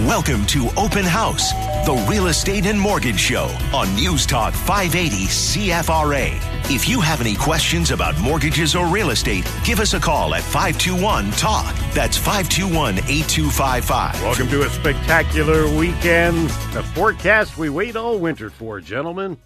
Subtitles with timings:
[0.00, 1.52] Welcome to Open House,
[1.86, 6.38] the real estate and mortgage show on News Talk 580 CFRA.
[6.70, 10.42] If you have any questions about mortgages or real estate, give us a call at
[10.42, 11.74] 521 TALK.
[11.94, 14.22] That's 521 8255.
[14.22, 16.50] Welcome to a spectacular weekend.
[16.74, 19.38] The forecast we wait all winter for, gentlemen.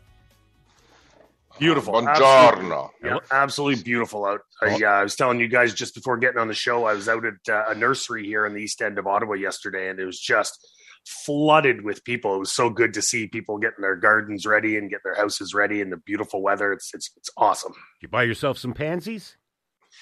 [1.60, 1.92] Beautiful.
[1.94, 2.90] Buongiorno.
[3.02, 4.40] Absolutely, yeah, absolutely beautiful out.
[4.62, 7.08] I, uh, I, was telling you guys just before getting on the show, I was
[7.08, 10.06] out at uh, a nursery here in the east end of Ottawa yesterday, and it
[10.06, 10.58] was just
[11.06, 12.34] flooded with people.
[12.34, 15.52] It was so good to see people getting their gardens ready and get their houses
[15.54, 16.72] ready in the beautiful weather.
[16.72, 17.74] It's it's it's awesome.
[18.00, 19.36] You buy yourself some pansies?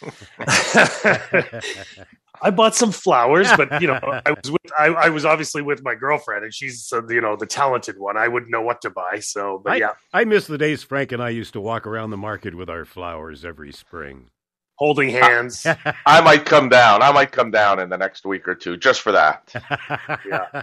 [2.42, 5.82] I bought some flowers, but you know, I was with, I, I, was obviously with
[5.82, 8.16] my girlfriend, and she's uh, you know the talented one.
[8.16, 11.12] I wouldn't know what to buy, so but I, yeah, I miss the days Frank
[11.12, 14.30] and I used to walk around the market with our flowers every spring,
[14.76, 15.66] holding hands.
[16.06, 17.02] I might come down.
[17.02, 19.52] I might come down in the next week or two just for that.
[20.26, 20.62] yeah.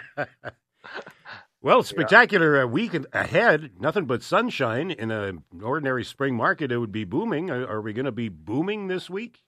[1.61, 2.65] Well, spectacular yeah.
[2.65, 3.71] week ahead.
[3.79, 6.71] Nothing but sunshine in an ordinary spring market.
[6.71, 7.49] It would be booming.
[7.49, 9.44] Are we going to be booming this week?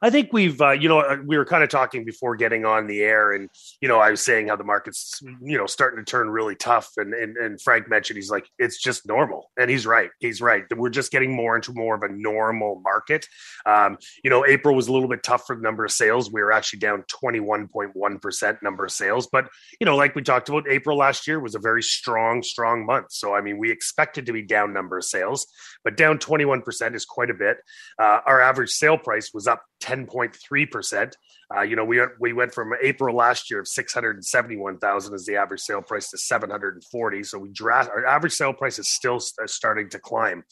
[0.00, 2.86] I think we've, uh, you know, uh, we were kind of talking before getting on
[2.86, 6.08] the air, and you know, I was saying how the market's, you know, starting to
[6.08, 9.86] turn really tough, and and, and Frank mentioned he's like, it's just normal, and he's
[9.86, 10.64] right, he's right.
[10.74, 13.26] We're just getting more into more of a normal market.
[13.66, 16.30] Um, you know, April was a little bit tough for the number of sales.
[16.30, 19.48] We were actually down twenty one point one percent number of sales, but
[19.80, 23.06] you know, like we talked about, April last year was a very strong, strong month.
[23.10, 25.46] So I mean, we expected to be down number of sales,
[25.82, 27.58] but down twenty one percent is quite a bit.
[27.98, 31.12] Uh, our average sale price was up 10.3%.
[31.54, 35.60] Uh, you know, we we went from April last year of 671,000 as the average
[35.60, 37.22] sale price to 740.
[37.22, 40.44] So we draft our average sale price is still starting to climb.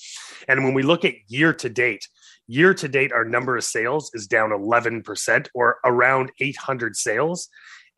[0.48, 2.08] And when we look at year to date,
[2.46, 7.48] year to date, our number of sales is down 11% or around 800 sales.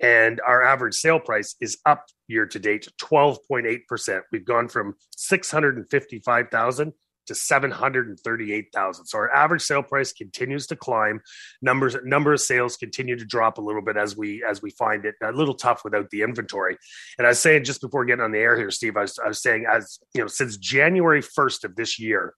[0.01, 4.21] And our average sale price is up year to date 12.8%.
[4.33, 6.93] We've gone from 655,000
[7.29, 9.07] to 738,000.
[9.07, 11.21] So our average sale price continues to climb.
[11.63, 15.05] Numbers number of sales continue to drop a little bit as we as we find
[15.05, 16.77] it a little tough without the inventory.
[17.17, 19.29] And I was saying just before getting on the air here, Steve, I was, I
[19.29, 22.35] was saying as you know, since January 1st of this year,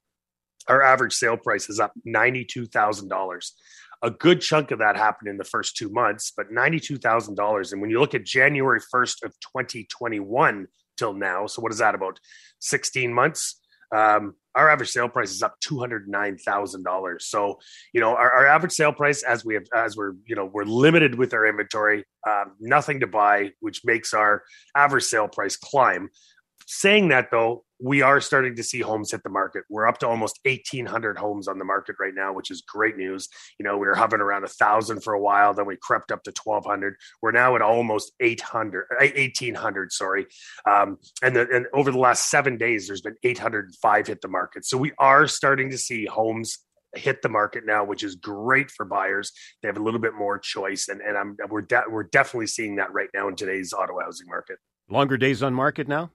[0.69, 3.51] our average sale price is up $92,000
[4.03, 7.73] a good chunk of that happened in the first two months, but $92,000.
[7.73, 10.67] And when you look at January 1st of 2021
[10.97, 12.19] till now, so what is that about
[12.61, 13.61] 16 months?
[13.95, 17.27] Um, our average sale price is up two hundred nine thousand dollars.
[17.27, 17.59] So
[17.93, 20.65] you know our, our, average sale price, as we have, as we're you know we're
[20.65, 24.43] limited with our inventory, um, nothing to buy, which makes our
[24.75, 26.11] average sale price climb.
[26.67, 29.65] Saying that though, we are starting to see homes hit the market.
[29.71, 33.29] We're up to almost 1,800 homes on the market right now, which is great news.
[33.59, 36.23] You know, we were hovering around a thousand for a while, then we crept up
[36.25, 36.97] to 1,200.
[37.23, 40.27] We're now at almost 800, 1,800, sorry.
[40.69, 44.67] Um, and, the, and over the last seven days, there's been 805 hit the market.
[44.67, 46.59] So we are starting to see homes
[46.95, 49.33] hit the market now, which is great for buyers.
[49.63, 52.77] They have a little bit more choice, and, and I'm, we're de- we're definitely seeing
[52.77, 54.59] that right now in today's Ottawa housing market.
[54.89, 56.11] Longer days on market now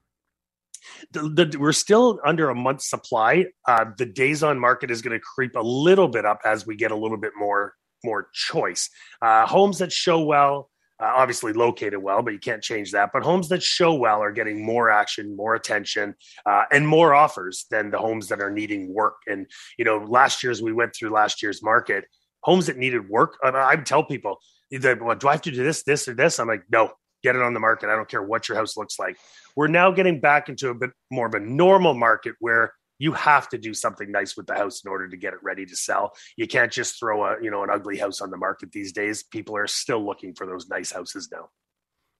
[1.12, 3.46] the, the, we're still under a month's supply.
[3.68, 6.76] Uh, the days on market is going to creep a little bit up as we
[6.76, 7.74] get a little bit more
[8.04, 8.90] more choice.
[9.22, 10.70] Uh, homes that show well,
[11.02, 13.10] uh, obviously located well, but you can't change that.
[13.12, 16.14] But homes that show well are getting more action, more attention,
[16.46, 19.16] uh, and more offers than the homes that are needing work.
[19.28, 19.48] And
[19.78, 22.06] you know, last year's we went through last year's market.
[22.44, 24.38] Homes that needed work, I, I tell people,
[24.72, 26.40] well, do I have to do this, this, or this?
[26.40, 26.92] I'm like, no,
[27.26, 27.90] get it on the market.
[27.90, 29.18] I don't care what your house looks like.
[29.56, 33.50] We're now getting back into a bit more of a normal market where you have
[33.50, 36.14] to do something nice with the house in order to get it ready to sell.
[36.38, 39.24] You can't just throw a, you know, an ugly house on the market these days.
[39.24, 41.50] People are still looking for those nice houses now.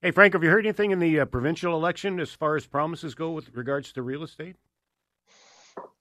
[0.02, 3.16] Hey Frank, have you heard anything in the uh, provincial election as far as promises
[3.16, 4.56] go with regards to real estate?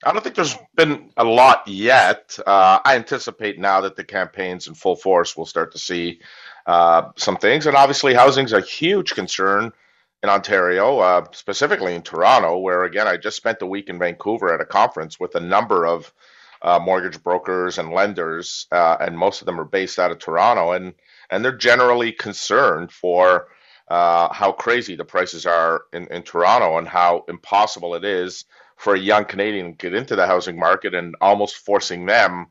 [0.05, 2.39] I don't think there's been a lot yet.
[2.47, 6.21] Uh, I anticipate now that the campaign's in full force, we'll start to see
[6.67, 7.67] uh, some things.
[7.67, 9.73] And obviously, housing's a huge concern
[10.23, 14.55] in Ontario, uh, specifically in Toronto, where again, I just spent the week in Vancouver
[14.55, 16.13] at a conference with a number of
[16.63, 20.73] uh, mortgage brokers and lenders, uh, and most of them are based out of Toronto,
[20.73, 20.95] and
[21.31, 23.49] and they're generally concerned for
[23.89, 28.47] uh, how crazy the prices are in, in Toronto and how impossible it is
[28.77, 32.47] for a young Canadian to get into the housing market and almost forcing them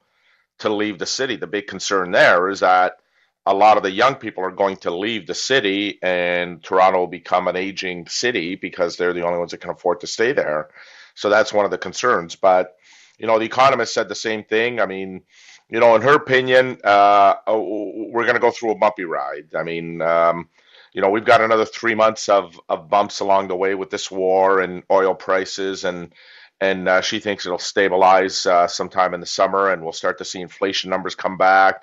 [0.59, 1.35] to leave the city.
[1.35, 2.97] The big concern there is that
[3.45, 7.07] a lot of the young people are going to leave the city and Toronto will
[7.07, 10.69] become an aging city because they're the only ones that can afford to stay there.
[11.15, 12.35] So that's one of the concerns.
[12.35, 12.75] But,
[13.17, 14.79] you know, the economist said the same thing.
[14.79, 15.23] I mean,
[15.69, 19.55] you know, in her opinion, uh, oh, we're going to go through a bumpy ride.
[19.55, 20.49] I mean, um,
[20.93, 24.11] you know, we've got another three months of, of bumps along the way with this
[24.11, 26.13] war and oil prices, and
[26.61, 30.25] and uh, she thinks it'll stabilize uh, sometime in the summer, and we'll start to
[30.25, 31.81] see inflation numbers come back.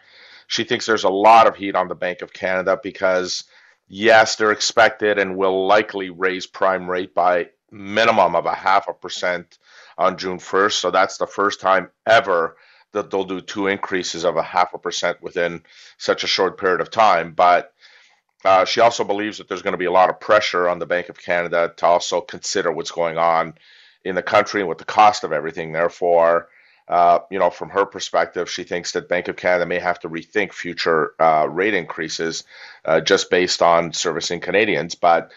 [0.50, 3.44] She thinks there's a lot of heat on the Bank of Canada because
[3.86, 8.92] yes, they're expected and will likely raise prime rate by minimum of a half a
[8.92, 9.58] percent
[9.96, 10.72] on June 1st.
[10.72, 12.56] So that's the first time ever
[12.90, 15.62] that they'll do two increases of a half a percent within
[15.98, 17.32] such a short period of time.
[17.32, 17.72] But
[18.44, 20.86] uh, she also believes that there's going to be a lot of pressure on the
[20.86, 23.54] Bank of Canada to also consider what's going on
[24.02, 25.70] in the country and with the cost of everything.
[25.70, 26.48] Therefore,
[26.90, 30.08] uh, you know, from her perspective, she thinks that Bank of Canada may have to
[30.08, 32.42] rethink future uh, rate increases
[32.84, 34.96] uh, just based on servicing Canadians.
[34.96, 35.30] But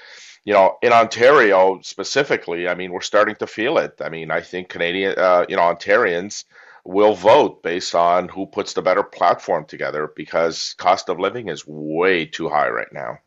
[0.45, 4.01] you know, in Ontario specifically, I mean, we're starting to feel it.
[4.01, 6.43] I mean, I think Canadian, uh, you know, Ontarians
[6.83, 11.67] will vote based on who puts the better platform together because cost of living is
[11.67, 13.19] way too high right now.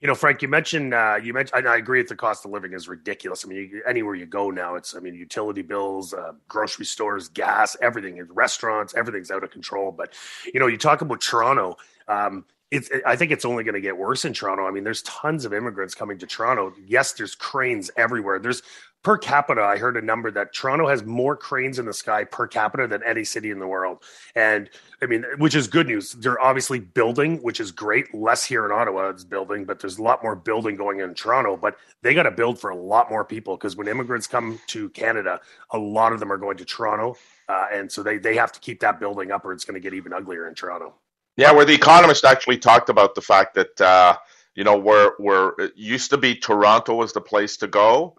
[0.00, 1.68] You know, Frank, you mentioned uh, you mentioned.
[1.68, 3.44] I agree that the cost of living is ridiculous.
[3.44, 4.94] I mean, you, anywhere you go now, it's.
[4.94, 9.92] I mean, utility bills, uh, grocery stores, gas, everything, in restaurants, everything's out of control.
[9.92, 10.14] But
[10.52, 11.76] you know, you talk about Toronto.
[12.08, 14.66] Um, it's I think it's only going to get worse in Toronto.
[14.66, 16.74] I mean, there's tons of immigrants coming to Toronto.
[16.86, 18.38] Yes, there's cranes everywhere.
[18.38, 18.62] There's
[19.02, 22.46] per capita, I heard a number that Toronto has more cranes in the sky per
[22.46, 24.02] capita than any city in the world.
[24.34, 24.68] And
[25.00, 26.12] I mean, which is good news.
[26.12, 28.12] They're obviously building, which is great.
[28.12, 31.56] Less here in Ottawa, it's building, but there's a lot more building going in Toronto.
[31.56, 34.88] But they got to build for a lot more people because when immigrants come to
[34.90, 35.40] Canada,
[35.70, 37.16] a lot of them are going to Toronto.
[37.48, 39.80] Uh, and so they, they have to keep that building up or it's going to
[39.80, 40.94] get even uglier in Toronto.
[41.36, 44.16] Yeah, where the Economist actually talked about the fact that uh,
[44.56, 48.18] you know where where it used to be Toronto was the place to go.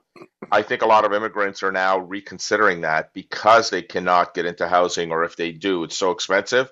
[0.51, 4.67] I think a lot of immigrants are now reconsidering that because they cannot get into
[4.67, 6.71] housing, or if they do, it's so expensive.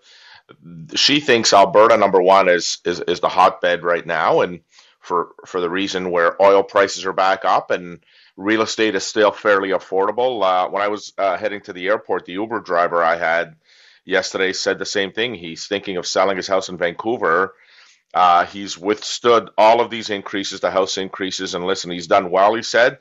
[0.96, 4.62] She thinks Alberta number one is is is the hotbed right now, and
[5.02, 8.04] for for the reason where oil prices are back up and
[8.38, 10.44] real estate is still fairly affordable.
[10.44, 13.56] Uh, when I was uh, heading to the airport, the Uber driver I had
[14.06, 15.36] yesterday said the same thing.
[15.36, 17.56] He's thinking of selling his house in Vancouver.
[18.14, 22.56] Uh, he's withstood all of these increases, the house increases, and listen, he's done well,
[22.56, 23.00] he said.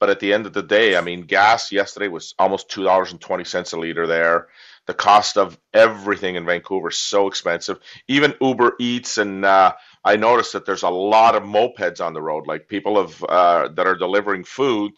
[0.00, 3.12] But at the end of the day, I mean, gas yesterday was almost two dollars
[3.12, 4.48] and twenty cents a liter there.
[4.86, 7.78] The cost of everything in Vancouver is so expensive.
[8.06, 9.72] Even Uber Eats, and uh,
[10.04, 12.46] I noticed that there's a lot of mopeds on the road.
[12.46, 14.92] Like people have uh, that are delivering food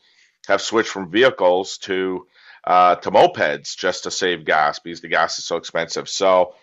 [0.48, 2.26] have switched from vehicles to
[2.64, 6.08] uh, to mopeds just to save gas because the gas is so expensive.
[6.08, 6.54] So,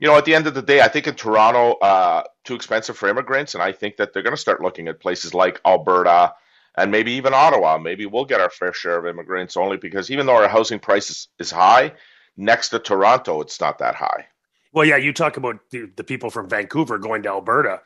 [0.00, 2.96] you know, at the end of the day, I think in Toronto, uh, too expensive
[2.96, 6.34] for immigrants, and I think that they're going to start looking at places like Alberta
[6.76, 7.78] and maybe even Ottawa.
[7.78, 11.10] Maybe we'll get our fair share of immigrants only because even though our housing price
[11.10, 11.92] is, is high,
[12.36, 14.26] next to Toronto, it's not that high.
[14.72, 17.82] Well, yeah, you talk about the, the people from Vancouver going to Alberta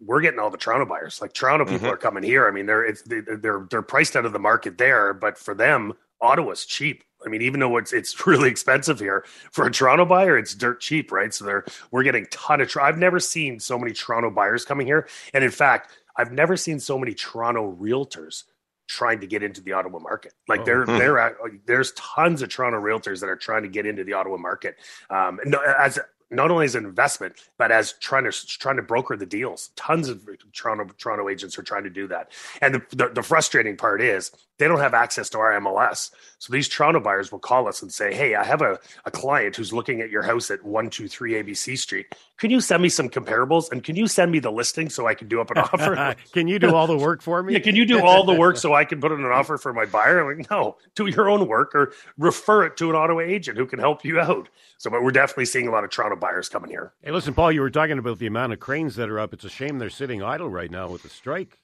[0.00, 1.20] we're getting all the Toronto buyers.
[1.20, 1.94] Like Toronto people mm-hmm.
[1.94, 2.46] are coming here.
[2.48, 5.94] I mean, they're it's they're they're priced out of the market there, but for them,
[6.20, 7.04] Ottawa's cheap.
[7.24, 10.80] I mean, even though it's it's really expensive here for a Toronto buyer, it's dirt
[10.80, 11.32] cheap, right?
[11.34, 12.70] So they're we're getting ton of.
[12.80, 16.80] I've never seen so many Toronto buyers coming here, and in fact, I've never seen
[16.80, 18.44] so many Toronto realtors
[18.88, 20.34] trying to get into the Ottawa market.
[20.48, 20.64] Like oh.
[20.64, 20.98] they're hmm.
[20.98, 21.34] they're at,
[21.66, 24.76] there's tons of Toronto realtors that are trying to get into the Ottawa market.
[25.08, 25.38] Um,
[25.78, 25.98] as
[26.30, 29.70] not only as an investment, but as trying to trying to broker the deals.
[29.76, 32.32] Tons of Toronto Toronto agents are trying to do that.
[32.60, 36.10] And the, the, the, frustrating part is they don't have access to our MLS.
[36.38, 39.56] So these Toronto buyers will call us and say, "Hey, I have a, a client
[39.56, 42.14] who's looking at your house at one two three ABC Street.
[42.36, 45.14] Can you send me some comparables and can you send me the listing so I
[45.14, 46.14] can do up an offer?
[46.32, 47.54] can you do all the work for me?
[47.54, 49.72] yeah, can you do all the work so I can put in an offer for
[49.72, 50.20] my buyer?
[50.20, 53.66] I'm like, no, do your own work or refer it to an Ottawa agent who
[53.66, 54.48] can help you out.
[54.78, 56.92] So, but we're definitely seeing a lot of Toronto buyers coming here.
[57.02, 59.32] Hey, listen, Paul, you were talking about the amount of cranes that are up.
[59.32, 61.58] It's a shame they're sitting idle right now with the strike.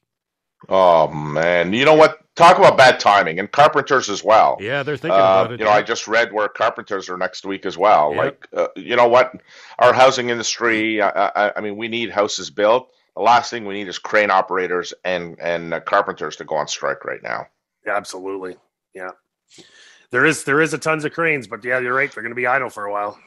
[0.69, 2.19] Oh man, you know what?
[2.37, 4.57] Talk about bad timing and carpenters as well.
[4.61, 5.61] Yeah, they're thinking uh, about it.
[5.61, 8.15] You know, I just read where carpenters are next week as well.
[8.15, 8.25] Yep.
[8.25, 9.35] Like, uh, you know what?
[9.79, 11.03] Our housing industry.
[11.03, 12.89] I, I, I, mean, we need houses built.
[13.15, 16.67] The last thing we need is crane operators and and uh, carpenters to go on
[16.67, 17.49] strike right now.
[17.87, 18.57] Yeah, absolutely.
[18.95, 19.11] Yeah
[20.15, 22.11] there is there is a tons of cranes, but yeah, you're right.
[22.11, 23.19] They're going to be idle for a while.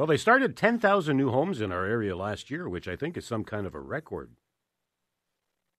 [0.00, 3.18] Well, they started ten thousand new homes in our area last year, which I think
[3.18, 4.30] is some kind of a record.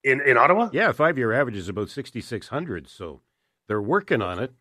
[0.04, 0.70] In in Ottawa?
[0.72, 2.88] Yeah, five year average is about sixty six hundred.
[2.88, 3.22] So
[3.68, 4.54] they're working on it.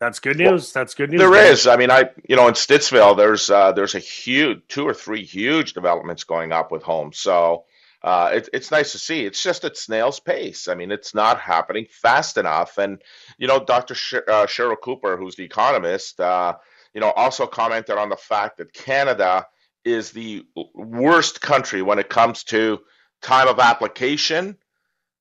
[0.00, 0.74] That's good news.
[0.74, 1.20] Well, That's good news.
[1.20, 1.52] There man.
[1.52, 1.66] is.
[1.66, 5.22] I mean, I you know in Stittsville, there's uh, there's a huge two or three
[5.22, 7.18] huge developments going up with homes.
[7.18, 7.66] So
[8.02, 9.26] uh, it, it's nice to see.
[9.26, 10.66] It's just at snail's pace.
[10.66, 12.78] I mean, it's not happening fast enough.
[12.78, 13.02] And
[13.36, 13.94] you know, Dr.
[13.94, 16.54] Sh- uh, Sherry Cooper, who's the economist, uh,
[16.94, 19.46] you know, also commented on the fact that Canada
[19.84, 22.80] is the worst country when it comes to
[23.22, 24.56] time of application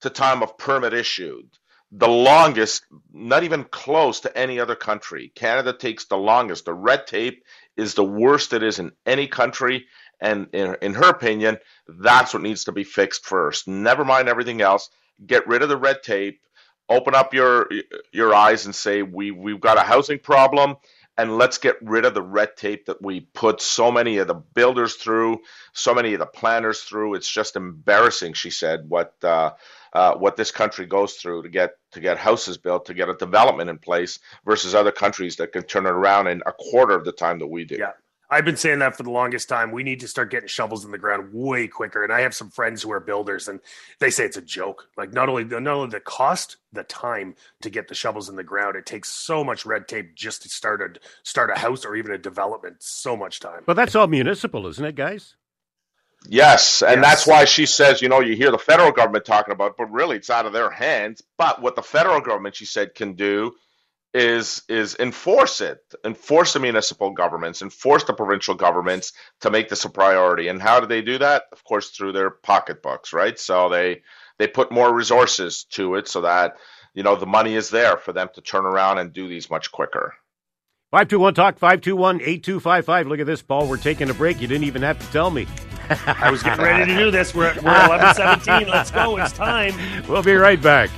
[0.01, 1.47] to time of permit issued.
[1.91, 5.31] The longest, not even close to any other country.
[5.35, 6.65] Canada takes the longest.
[6.65, 7.43] The red tape
[7.77, 9.85] is the worst it is in any country.
[10.19, 13.67] And in, in her opinion, that's what needs to be fixed first.
[13.67, 14.89] Never mind everything else.
[15.25, 16.39] Get rid of the red tape.
[16.89, 17.69] Open up your
[18.11, 20.75] your eyes and say we we've got a housing problem
[21.17, 24.33] and let's get rid of the red tape that we put so many of the
[24.33, 25.41] builders through,
[25.73, 27.13] so many of the planners through.
[27.13, 29.51] It's just embarrassing, she said, what uh,
[29.93, 33.15] uh, what this country goes through to get to get houses built, to get a
[33.15, 37.05] development in place, versus other countries that can turn it around in a quarter of
[37.05, 37.75] the time that we do.
[37.75, 37.91] Yeah.
[38.33, 39.71] I've been saying that for the longest time.
[39.71, 42.03] We need to start getting shovels in the ground way quicker.
[42.03, 43.59] And I have some friends who are builders, and
[43.99, 44.89] they say it's a joke.
[44.97, 48.43] Like not only not only the cost, the time to get the shovels in the
[48.43, 48.75] ground.
[48.75, 52.11] It takes so much red tape just to start a start a house or even
[52.11, 52.77] a development.
[52.79, 53.61] So much time.
[53.65, 55.35] But that's all municipal, isn't it, guys?
[56.27, 57.05] Yes, and yes.
[57.05, 59.91] that's why she says, you know, you hear the federal government talking about, it, but
[59.91, 61.21] really it's out of their hands.
[61.37, 63.55] But what the federal government, she said, can do
[64.13, 69.85] is is enforce it, enforce the municipal governments, enforce the provincial governments to make this
[69.85, 70.47] a priority.
[70.49, 71.43] And how do they do that?
[71.51, 73.37] Of course, through their pocketbooks, right?
[73.39, 74.03] So they
[74.37, 76.55] they put more resources to it so that
[76.93, 79.71] you know the money is there for them to turn around and do these much
[79.71, 80.13] quicker.
[80.91, 83.07] 521 Talk 521 8255.
[83.07, 83.67] Look at this, Paul.
[83.67, 84.39] We're taking a break.
[84.39, 85.47] You didn't even have to tell me.
[85.89, 87.33] I was getting ready to do this.
[87.33, 88.69] We're, we're 11 17.
[88.69, 89.17] Let's go.
[89.17, 89.73] It's time.
[90.07, 90.91] We'll be right back.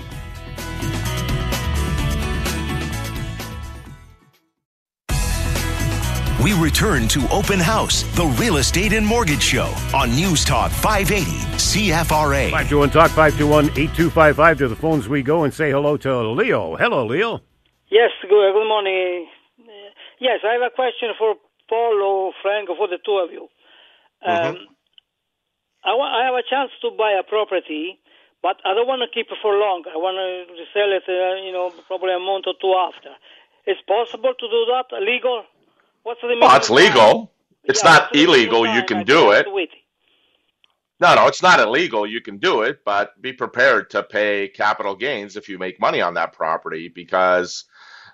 [6.46, 11.26] We return to Open House, the real estate and mortgage show on News Talk 580
[11.58, 12.54] CFRA.
[12.54, 16.76] 521 Talk 521 8255 to the phones we go and say hello to Leo.
[16.76, 17.42] Hello, Leo.
[17.90, 19.26] Yes, good, good morning.
[20.22, 21.34] Yes, I have a question for
[21.68, 23.50] Paul or Frank or for the two of you.
[24.22, 24.46] Mm-hmm.
[24.46, 24.68] Um,
[25.84, 27.98] I, wa- I have a chance to buy a property,
[28.44, 29.82] but I don't want to keep it for long.
[29.90, 33.18] I want to sell it, uh, you know, probably a month or two after.
[33.66, 34.94] Is possible to do that?
[35.02, 35.42] Legal?
[36.06, 37.32] What's the well, it's legal.
[37.64, 38.68] It's yeah, not illegal.
[38.68, 39.48] You can do it.
[41.00, 42.06] No, no, it's not illegal.
[42.06, 46.02] You can do it, but be prepared to pay capital gains if you make money
[46.02, 47.64] on that property because,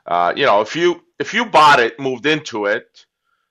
[0.06, 3.06] uh, you know, if you if you bought it, moved into it,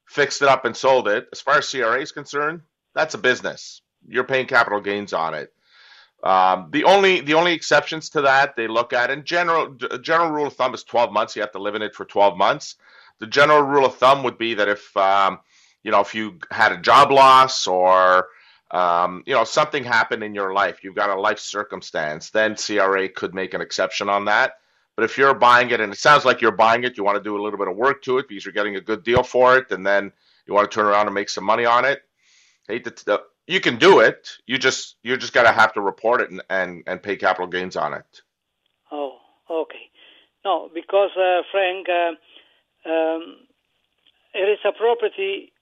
[0.06, 2.62] fixed it up, and sold it, as far as CRA is concerned,
[2.94, 3.82] that's a business.
[4.08, 5.52] You're paying capital gains on it.
[6.22, 10.46] Um, the only the only exceptions to that they look at in general general rule
[10.46, 11.36] of thumb is 12 months.
[11.36, 12.76] You have to live in it for 12 months
[13.20, 15.38] the general rule of thumb would be that if um,
[15.84, 18.28] you know if you had a job loss or
[18.70, 23.08] um, you know something happened in your life, you've got a life circumstance, then CRA
[23.08, 24.54] could make an exception on that.
[24.96, 27.22] But if you're buying it and it sounds like you're buying it, you want to
[27.22, 29.56] do a little bit of work to it because you're getting a good deal for
[29.56, 30.12] it, and then
[30.46, 32.02] you want to turn around and make some money on it.
[32.68, 34.30] Hate to, you can do it.
[34.46, 37.76] You just you just gotta have to report it and, and, and pay capital gains
[37.76, 38.22] on it.
[38.92, 39.18] Oh,
[39.50, 39.90] okay.
[40.44, 42.12] No, because uh, Frank, uh,
[42.86, 43.22] um,
[44.34, 45.52] it is a property.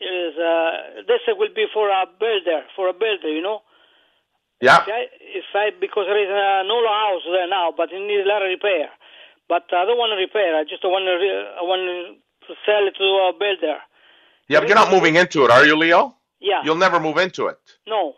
[0.00, 3.60] It is uh, this will be for a builder, for a builder, you know.
[4.60, 4.82] Yeah.
[4.82, 8.24] If I, if I because there is an old house there now, but it needs
[8.24, 8.88] a lot of repair.
[9.48, 10.56] But I don't want to repair.
[10.56, 11.16] I just want to
[11.58, 12.16] I want
[12.46, 13.78] to sell it to a builder.
[14.48, 16.16] Yeah, but you're not moving into it, are you, Leo?
[16.40, 16.62] Yeah.
[16.64, 17.58] You'll never move into it.
[17.86, 18.14] No.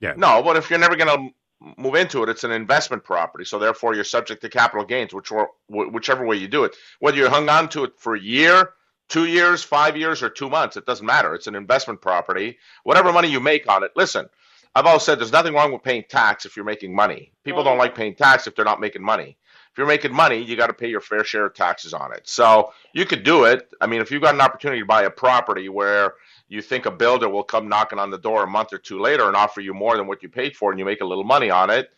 [0.00, 0.14] Yeah.
[0.16, 1.34] No, but if you're never going to
[1.76, 3.44] move into it, it's an investment property.
[3.44, 6.76] So therefore, you're subject to capital gains, which were, whichever way you do it.
[7.00, 8.70] Whether you hung on to it for a year,
[9.08, 11.34] two years, five years, or two months, it doesn't matter.
[11.34, 12.58] It's an investment property.
[12.84, 14.26] Whatever money you make on it, listen.
[14.74, 17.32] I've always said there's nothing wrong with paying tax if you're making money.
[17.44, 19.36] People don't like paying tax if they're not making money.
[19.70, 22.28] If you're making money, you got to pay your fair share of taxes on it.
[22.28, 23.72] So you could do it.
[23.80, 26.14] I mean, if you've got an opportunity to buy a property where
[26.48, 29.26] you think a builder will come knocking on the door a month or two later
[29.26, 31.50] and offer you more than what you paid for and you make a little money
[31.50, 31.90] on it,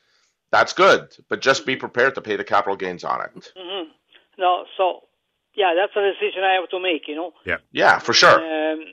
[0.50, 1.16] that's good.
[1.28, 3.52] But just be prepared to pay the capital gains on it.
[3.56, 3.90] Mm-hmm.
[4.38, 5.02] No, so
[5.54, 7.32] yeah, that's a decision I have to make, you know.
[7.44, 8.38] Yeah, yeah, for sure.
[8.38, 8.84] Um,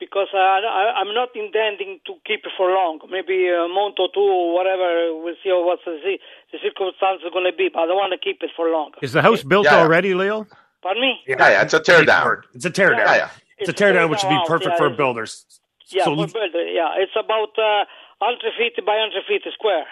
[0.00, 3.00] because uh, I, I'm not intending to keep it for long.
[3.10, 5.14] Maybe a month or two, or whatever.
[5.22, 6.18] We'll see what the,
[6.52, 7.68] the circumstances are going to be.
[7.72, 8.92] But I don't want to keep it for long.
[9.02, 9.78] Is the house built yeah.
[9.78, 10.46] already, Leo?
[10.82, 11.18] Pardon me?
[11.26, 12.42] Yeah, yeah, it's a teardown.
[12.54, 12.98] It's a teardown.
[12.98, 13.30] Yeah, yeah.
[13.58, 15.44] It's, it's a teardown, which would be perfect yeah, for builders.
[15.90, 16.94] Yeah, so, for builder, yeah.
[16.96, 17.84] It's about uh,
[18.18, 19.84] 100 feet by 100 feet square.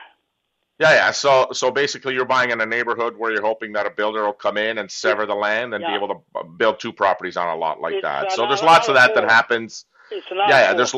[0.78, 1.10] Yeah, yeah.
[1.10, 4.34] So, so basically, you're buying in a neighborhood where you're hoping that a builder will
[4.34, 5.90] come in and sever the land and yeah.
[5.90, 8.32] be able to uh, build two properties on a lot like it's that.
[8.32, 9.86] So, there's lots of that that happens.
[10.10, 10.74] It's yeah, yeah.
[10.74, 10.94] There's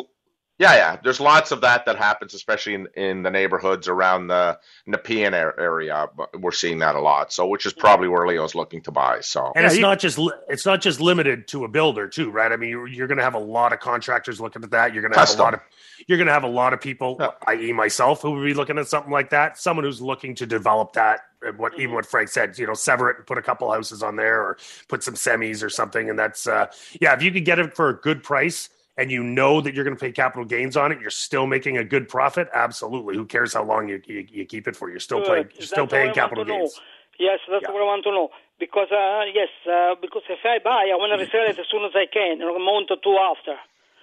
[0.59, 0.97] Yeah, yeah.
[1.03, 6.09] There's lots of that that happens, especially in, in the neighborhoods around the Nepean area.
[6.35, 7.33] We're seeing that a lot.
[7.33, 9.21] So, which is probably where Leo's looking to buy.
[9.21, 12.51] So, and it's not just it's not just limited to a builder too, right?
[12.51, 14.93] I mean, you're, you're going to have a lot of contractors looking at that.
[14.93, 15.61] You're going to have a lot of
[16.09, 17.31] you're going to have a lot of people, yeah.
[17.47, 19.59] i.e., myself, who would be looking at something like that.
[19.59, 21.21] Someone who's looking to develop that.
[21.57, 24.17] What even what Frank said, you know, sever it and put a couple houses on
[24.17, 26.11] there, or put some semis or something.
[26.11, 26.67] And that's uh,
[27.01, 29.85] yeah, if you could get it for a good price and you know that you're
[29.85, 32.49] going to pay capital gains on it, you're still making a good profit.
[32.53, 33.17] Absolutely.
[33.17, 34.91] Who cares how long you you, you keep it for?
[34.91, 35.49] You're still paying.
[35.55, 36.75] You're still paying capital gains.
[36.75, 36.83] Know.
[37.19, 37.73] Yes, that's yeah.
[37.73, 38.29] what I want to know.
[38.59, 41.85] Because uh, yes, uh, because if I buy, I want to resell it as soon
[41.85, 43.55] as I can, a month or two after.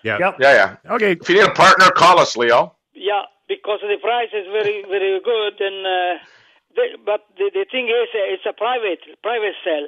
[0.03, 0.17] Yeah.
[0.19, 0.37] Yep.
[0.39, 0.53] Yeah,
[0.85, 0.93] yeah.
[0.95, 1.11] Okay.
[1.11, 2.75] If you need a partner, call us, Leo.
[2.93, 6.23] Yeah, because the price is very, very good, and uh,
[6.75, 9.87] the, but the, the thing is, uh, it's a private private sale.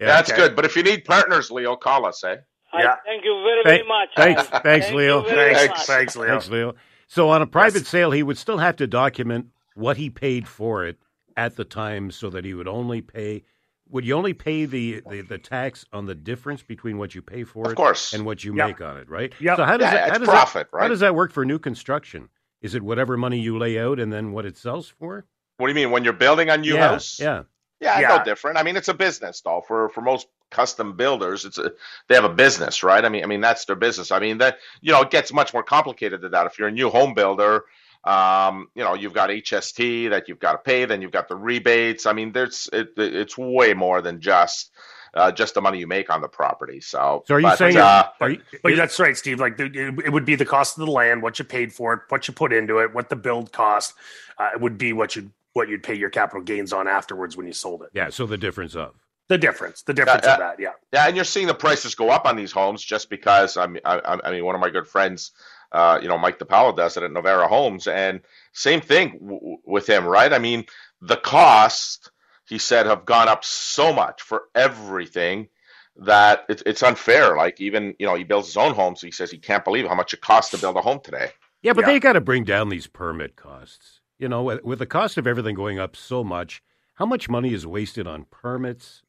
[0.00, 0.42] Yeah, That's okay.
[0.42, 0.56] good.
[0.56, 2.36] But if you need partners, Leo, call us, eh?
[2.74, 2.96] Yeah.
[3.04, 4.08] thank you very, very much.
[4.16, 5.22] Thanks, thanks, thank Leo.
[5.22, 6.28] Thanks, thanks, Leo.
[6.28, 6.74] Thanks, Leo.
[7.06, 7.88] So on a private yes.
[7.88, 10.98] sale, he would still have to document what he paid for it
[11.36, 13.44] at the time, so that he would only pay.
[13.90, 17.44] Would you only pay the, the, the tax on the difference between what you pay
[17.44, 18.12] for of it course.
[18.12, 18.68] and what you yep.
[18.68, 19.32] make on it, right?
[19.40, 19.56] Yeah.
[19.56, 20.82] So how does yeah, that, how does profit, that, right?
[20.82, 22.28] How does that work for new construction?
[22.60, 25.24] Is it whatever money you lay out and then what it sells for?
[25.56, 27.18] What do you mean when you're building a new yeah, house?
[27.18, 27.44] Yeah.
[27.80, 28.58] Yeah, yeah, no different.
[28.58, 29.62] I mean, it's a business, though.
[29.66, 31.72] For for most custom builders, it's a
[32.08, 33.04] they have a business, right?
[33.04, 34.10] I mean, I mean that's their business.
[34.10, 36.46] I mean that you know it gets much more complicated than that.
[36.46, 37.64] If you're a new home builder,
[38.04, 41.36] um, you know you've got HST that you've got to pay, then you've got the
[41.36, 42.04] rebates.
[42.06, 44.70] I mean, there's it, it's way more than just.
[45.14, 46.82] Uh, just the money you make on the property.
[46.82, 47.78] So, so are you but, saying?
[47.78, 49.40] Uh, are you, but that's right, Steve.
[49.40, 52.28] Like it would be the cost of the land, what you paid for it, what
[52.28, 53.94] you put into it, what the build cost.
[54.36, 57.46] Uh, it would be what you what you'd pay your capital gains on afterwards when
[57.46, 57.90] you sold it.
[57.92, 58.94] Yeah, so the difference of
[59.28, 62.08] the difference, the difference uh, of that, yeah, yeah, and you're seeing the prices go
[62.10, 64.86] up on these homes just because I mean, I, I mean, one of my good
[64.86, 65.32] friends,
[65.72, 68.20] uh, you know, Mike DePaolo does it at Novara Homes, and
[68.52, 70.32] same thing w- with him, right?
[70.32, 70.64] I mean,
[71.02, 72.10] the cost
[72.46, 75.48] he said have gone up so much for everything
[75.96, 77.36] that it, it's unfair.
[77.36, 79.00] Like even you know, he builds his own homes.
[79.00, 81.30] So he says he can't believe how much it costs to build a home today.
[81.60, 81.92] Yeah, but yeah.
[81.92, 83.97] they got to bring down these permit costs.
[84.18, 86.62] You know, with, with the cost of everything going up so much,
[86.94, 89.02] how much money is wasted on permits?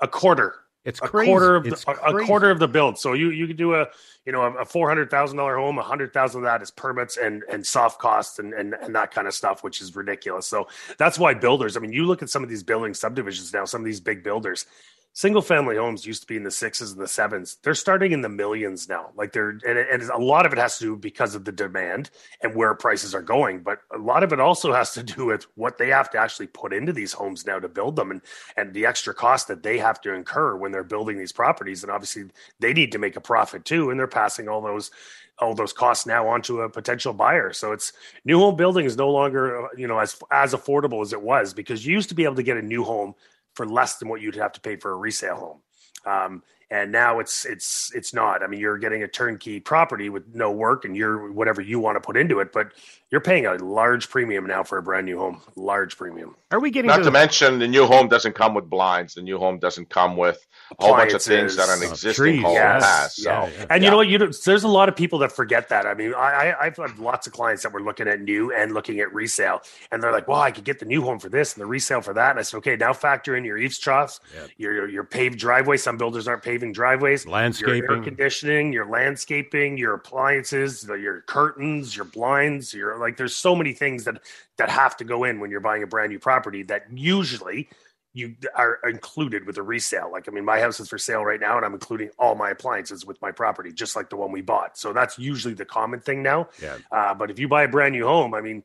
[0.00, 0.54] A quarter.
[0.84, 1.30] It's a crazy.
[1.30, 2.98] quarter of it's the, a, a, quarter of the build.
[2.98, 3.86] So you you could do a
[4.26, 7.16] you know a four hundred thousand dollar home, a hundred thousand of that is permits
[7.16, 10.46] and and soft costs and, and and that kind of stuff, which is ridiculous.
[10.46, 10.66] So
[10.98, 11.76] that's why builders.
[11.76, 13.64] I mean, you look at some of these building subdivisions now.
[13.64, 14.66] Some of these big builders,
[15.14, 17.58] single family homes used to be in the sixes and the sevens.
[17.62, 19.10] They're starting in the millions now.
[19.14, 22.10] Like they're, and, and a lot of it has to do because of the demand
[22.42, 23.60] and where prices are going.
[23.60, 26.46] But a lot of it also has to do with what they have to actually
[26.46, 28.22] put into these homes now to build them and,
[28.56, 31.82] and the extra cost that they have to incur when they're building these properties.
[31.82, 32.24] And obviously
[32.58, 33.90] they need to make a profit too.
[33.90, 34.90] And they're passing all those,
[35.38, 37.52] all those costs now onto a potential buyer.
[37.52, 37.92] So it's
[38.24, 41.52] new home building is no longer, uh, you know, as, as affordable as it was
[41.52, 43.14] because you used to be able to get a new home
[43.54, 45.60] for less than what you'd have to pay for a resale home.
[46.04, 48.42] Um, and now it's it's it's not.
[48.42, 51.96] I mean, you're getting a turnkey property with no work and you're whatever you want
[51.96, 52.72] to put into it, but
[53.12, 55.42] you're paying a large premium now for a brand new home.
[55.54, 56.34] Large premium.
[56.50, 57.10] Are we getting not to, to the...
[57.10, 59.14] mention the new home doesn't come with blinds.
[59.14, 60.44] The new home doesn't come with
[60.78, 62.82] a whole bunch of things that an oh, existing home yes.
[62.82, 63.16] has.
[63.16, 63.40] So, yeah.
[63.42, 63.84] Oh, and yeah.
[63.84, 64.08] you know what?
[64.08, 65.86] You there's a lot of people that forget that.
[65.86, 69.00] I mean, I, I've had lots of clients that were looking at new and looking
[69.00, 71.60] at resale, and they're like, "Well, I could get the new home for this and
[71.60, 74.50] the resale for that." And I said, "Okay, now factor in your eaves troughs, yep.
[74.56, 75.76] your your paved driveway.
[75.76, 81.94] Some builders aren't paving driveways, landscaping, your air conditioning, your landscaping, your appliances, your curtains,
[81.94, 84.22] your blinds, your like there's so many things that
[84.56, 87.68] that have to go in when you're buying a brand new property that usually
[88.14, 90.10] you are included with a resale.
[90.12, 92.50] Like, I mean, my house is for sale right now, and I'm including all my
[92.50, 94.76] appliances with my property, just like the one we bought.
[94.76, 96.48] So that's usually the common thing now.
[96.60, 96.76] Yeah.
[96.90, 98.64] Uh, but if you buy a brand new home, I mean,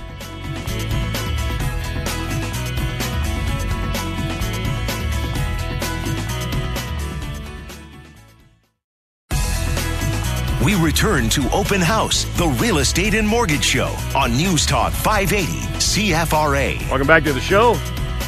[10.63, 15.51] We return to Open House, the real estate and mortgage show on News Talk 580
[15.77, 16.79] CFRA.
[16.89, 17.73] Welcome back to the show.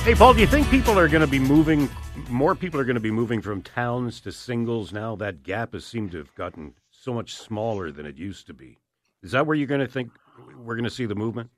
[0.05, 1.89] Hey, Paul, do you think people are going to be moving?
[2.29, 5.15] More people are going to be moving from towns to singles now.
[5.15, 8.77] That gap has seemed to have gotten so much smaller than it used to be.
[9.23, 10.11] Is that where you're going to think
[10.59, 11.49] we're going to see the movement?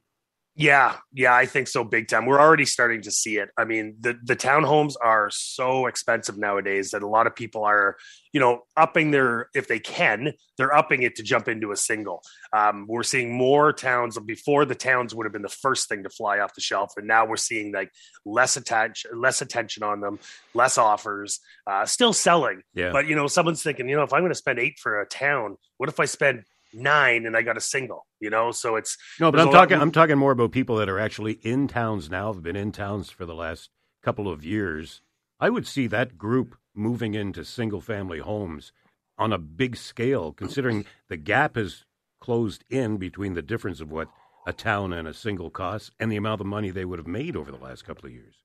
[0.60, 2.26] Yeah, yeah, I think so big time.
[2.26, 3.50] We're already starting to see it.
[3.60, 7.96] I mean, the the townhomes are so expensive nowadays that a lot of people are,
[8.34, 12.24] you know, upping their if they can, they're upping it to jump into a single.
[12.54, 16.10] Um, we're seeing more towns before the towns would have been the first thing to
[16.10, 17.92] fly off the shelf, and now we're seeing like
[18.26, 20.18] less attention, less attention on them,
[20.56, 22.64] less offers, uh, still selling.
[22.74, 22.92] Yeah.
[22.92, 25.06] But you know, someone's thinking, you know, if I'm going to spend eight for a
[25.06, 26.46] town, what if I spend
[26.78, 28.06] nine and I got a single?
[28.20, 29.80] You know, so it's No, but I'm talking.
[29.80, 32.32] I'm talking more about people that are actually in towns now.
[32.32, 33.70] Have been in towns for the last
[34.04, 35.02] couple of years.
[35.40, 38.72] I would see that group moving into single family homes
[39.18, 41.86] on a big scale, considering the gap has
[42.20, 44.10] closed in between the difference of what
[44.46, 47.36] a town and a single costs and the amount of money they would have made
[47.36, 48.36] over the last couple of years.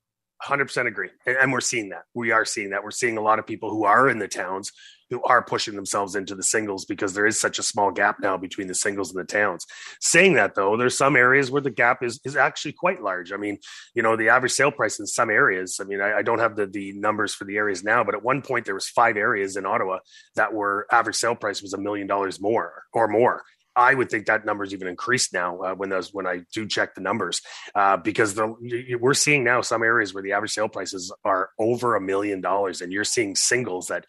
[0.43, 2.03] Hundred percent agree, and, and we're seeing that.
[2.15, 2.83] We are seeing that.
[2.83, 4.73] We're seeing a lot of people who are in the towns
[5.13, 8.37] who are pushing themselves into the singles because there is such a small gap now
[8.37, 9.67] between the singles and the towns.
[10.01, 13.31] Saying that though, there's some areas where the gap is is actually quite large.
[13.31, 13.59] I mean,
[13.95, 15.79] you know, the average sale price in some areas.
[15.81, 18.25] I mean, I, I don't have the the numbers for the areas now, but at
[18.25, 19.99] one point there was five areas in Ottawa
[20.35, 23.43] that were average sale price was a million dollars more or more.
[23.75, 26.95] I would think that number's even increased now uh, when those when I do check
[26.95, 27.41] the numbers
[27.75, 31.13] uh, because the, you- you- we're seeing now some areas where the average sale prices
[31.25, 34.05] are over a million dollars, and you're seeing singles that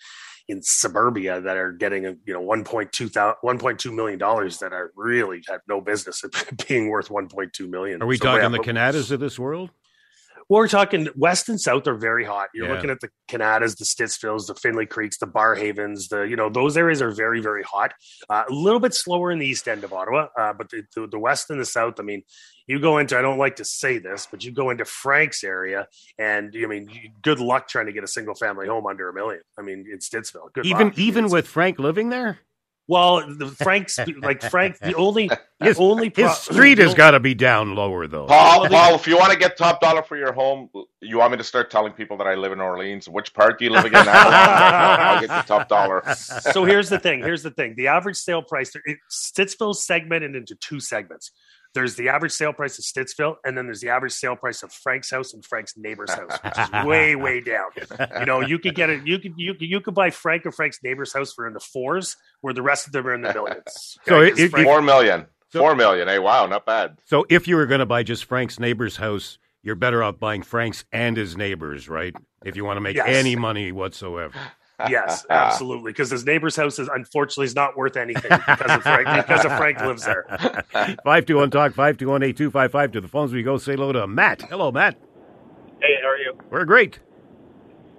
[0.50, 5.42] in suburbia that are getting a you know 1.2 1.2 million dollars that are really
[5.48, 6.22] have no business
[6.68, 8.02] being worth 1.2 million.
[8.02, 9.70] Are we So, talking yeah, the Kanatas of this world?
[10.54, 12.50] Well, we're talking west and south are very hot.
[12.54, 12.74] You're Yeah.
[12.76, 16.10] looking at the Kanatas, the Stittsvilles, the Findlay Creeks, the Barrhavens.
[16.10, 17.96] The you know those areas are very very hot.
[18.30, 21.08] Uh, a little bit slower in the east end of Ottawa, uh, but the, the
[21.08, 22.00] the west and the south.
[22.00, 22.22] I mean,
[22.68, 25.88] you go into I don't like to say this, but you go into Frank's area,
[26.20, 26.88] and I mean,
[27.24, 29.42] good luck trying to get a single family home under a million.
[29.58, 31.00] I mean, in Stittsville, good Even luck.
[31.00, 32.38] even It's- with Frank living there,
[32.88, 34.78] well, the Frank's like Frank.
[34.80, 35.30] The only
[35.62, 38.26] His- only pro- his street has got to be down lower though.
[38.26, 40.70] Paul, Paul, if you want to get top dollar for your home,
[41.02, 43.08] you want me to start telling people that I live in Orleans?
[43.08, 44.06] Which part do you live again?
[44.10, 46.04] I'll get the top dollar.
[46.16, 47.20] so here's the thing.
[47.22, 47.76] Here's the thing.
[47.78, 51.32] The average sale price, it, Stittsville's segmented into two segments.
[51.74, 54.72] There's the average sale price of Stittsville, and then there's the average sale price of
[54.72, 57.70] Frank's house and Frank's neighbor's house, which is way, way down.
[58.20, 59.06] You know, you could get it.
[59.08, 61.60] You could you could you could buy Frank or Frank's neighbor's house for in the
[61.60, 63.98] fours, where the rest of them are in the millions.
[64.06, 65.26] So Okay, it- it- Frank- Four million.
[65.52, 66.08] So- Four million.
[66.08, 66.98] Hey, wow, not bad.
[67.06, 70.42] So if you were going to buy just Frank's neighbor's house, you're better off buying
[70.44, 72.14] Frank's and his neighbor's, right?
[72.44, 73.06] If you want to make Yes.
[73.08, 74.34] any money whatsoever.
[74.90, 79.28] Yes, absolutely, because his neighbor's house is unfortunately is not worth anything because of Frank
[79.28, 80.26] because of Frank lives there.
[80.72, 83.58] 521 Talk, 521 8255 to the phones we go.
[83.58, 84.42] Say hello to Matt.
[84.44, 84.98] Hello, Matt.
[85.82, 86.34] Hey, how are you?
[86.50, 87.00] We're great.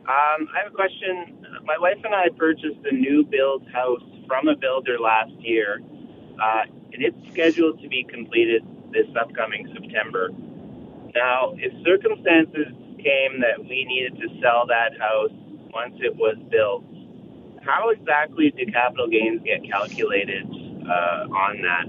[0.07, 1.45] Um, I have a question.
[1.65, 5.81] My wife and I purchased a new build house from a builder last year,
[6.43, 10.31] uh, and it's scheduled to be completed this upcoming September.
[11.15, 15.33] Now, if circumstances came that we needed to sell that house
[15.75, 16.85] once it was built,
[17.63, 21.87] how exactly do capital gains get calculated uh, on that?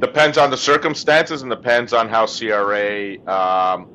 [0.00, 3.86] Depends on the circumstances and depends on how CRA um,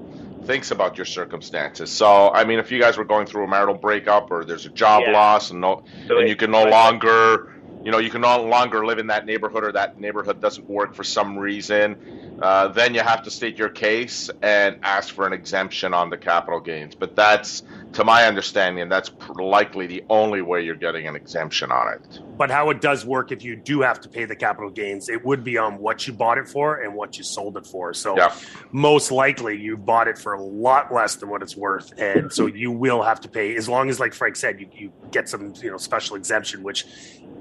[0.45, 1.91] thinks about your circumstances.
[1.91, 4.69] So, I mean, if you guys were going through a marital breakup or there's a
[4.69, 5.11] job Yeah.
[5.13, 8.43] loss and no, So and it- you can no longer, you know you can no
[8.43, 11.97] longer live in that neighborhood or that neighborhood doesn't work for some reason,
[12.41, 16.17] uh, then you have to state your case and ask for an exemption on the
[16.17, 16.95] capital gains.
[16.95, 17.63] But that's,
[17.93, 22.19] to my understanding, that's likely the only way you're getting an exemption on it.
[22.37, 25.25] But how it does work if you do have to pay the capital gains, it
[25.25, 27.93] would be on what you bought it for and what you sold it for.
[27.93, 28.31] So Yeah.
[28.71, 32.45] most likely you bought it for a lot less than what it's worth, and so
[32.45, 35.51] you will have to pay as long as, like Frank said, you, you get some
[35.61, 36.85] you know special exemption, which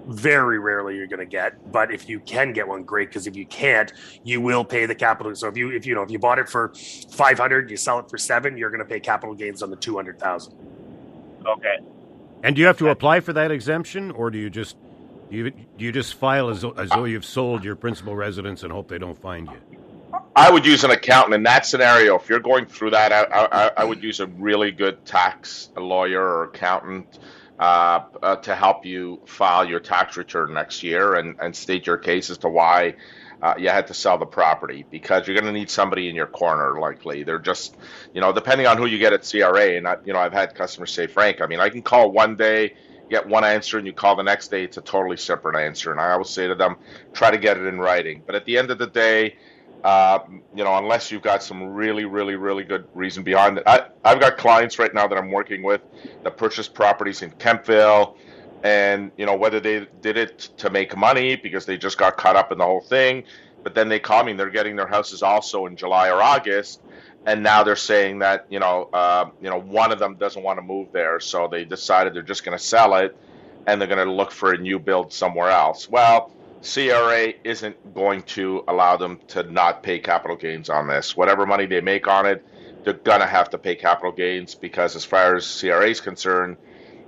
[0.09, 1.71] very rarely you're going to get.
[1.71, 3.09] But if you can get one, great.
[3.09, 3.93] Because if you can't,
[4.25, 5.35] you will pay the capital.
[5.35, 6.73] So if you if you know if you bought it for
[7.11, 9.77] five hundred, you sell it for seven, you're going to pay capital gains on the
[9.77, 10.55] two hundred thousand.
[11.47, 11.79] Okay.
[12.43, 14.77] And do you have to apply for that exemption, or do you just
[15.31, 18.63] do you, do you just file as, though- as though you've sold your principal residence
[18.63, 19.59] and hope they don't find you?
[20.35, 22.17] I would use an accountant in that scenario.
[22.17, 26.23] If you're going through that, I, I, I would use a really good tax lawyer
[26.23, 27.19] or accountant
[27.59, 31.99] uh, uh, to help you file your tax return next year and, and state your
[31.99, 32.95] case as to why
[33.43, 36.27] uh, you had to sell the property because you're going to need somebody in your
[36.27, 37.23] corner likely.
[37.23, 37.77] They're just,
[38.13, 39.77] you know, depending on who you get at CRA.
[39.77, 42.37] And, I, you know, I've had customers say, Frank, I mean, I can call one
[42.37, 42.75] day,
[43.11, 45.93] get one answer, and you call the next day, it's a totally separate answer.
[45.93, 46.77] And I always say to them,
[47.13, 48.23] try to get it in writing.
[48.27, 49.37] But at the end of the day,
[49.85, 50.19] uh,
[50.55, 53.65] you know, unless you've got some really, really, really good reason behind it.
[53.67, 55.83] I, I've got clients right now that I'm working with
[56.25, 58.17] that purchased properties in Kemptville,
[58.65, 62.37] and you know whether they did it to make money because they just got caught
[62.37, 63.25] up in the whole thing,
[63.63, 66.83] but then they call me and they're getting their houses also in July or August,
[67.27, 70.59] and now they're saying that you know, uh, you know, one of them doesn't want
[70.59, 73.17] to move there, so they decided they're just going to sell it,
[73.69, 75.89] and they're going to look for a new build somewhere else.
[75.89, 76.33] Well.
[76.63, 81.17] CRA isn't going to allow them to not pay capital gains on this.
[81.17, 82.45] Whatever money they make on it,
[82.85, 86.57] they're going to have to pay capital gains because, as far as CRA is concerned,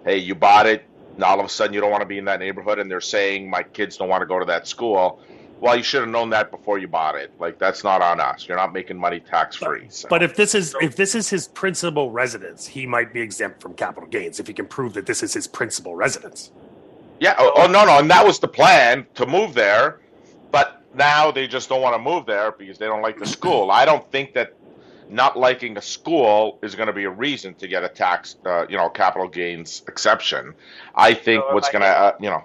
[0.04, 0.84] hey, you bought it,
[1.14, 3.00] and all of a sudden you don't want to be in that neighborhood, and they're
[3.00, 5.20] saying my kids don't want to go to that school.
[5.60, 7.32] Well, you should have known that before you bought it.
[7.38, 8.48] Like that's not on us.
[8.48, 9.86] You're not making money tax free.
[9.90, 10.08] So.
[10.08, 13.74] But if this is if this is his principal residence, he might be exempt from
[13.74, 16.50] capital gains if he can prove that this is his principal residence.
[17.20, 17.37] Yeah.
[17.38, 19.98] Oh, oh, no, no, and that was the plan to move there,
[20.52, 23.72] but now they just don't want to move there because they don't like the school.
[23.72, 24.50] I don't think that
[25.09, 28.66] not liking a school is going to be a reason to get a tax, uh,
[28.68, 30.54] you know, capital gains exception.
[30.94, 32.42] I think So what's going to, uh, you know,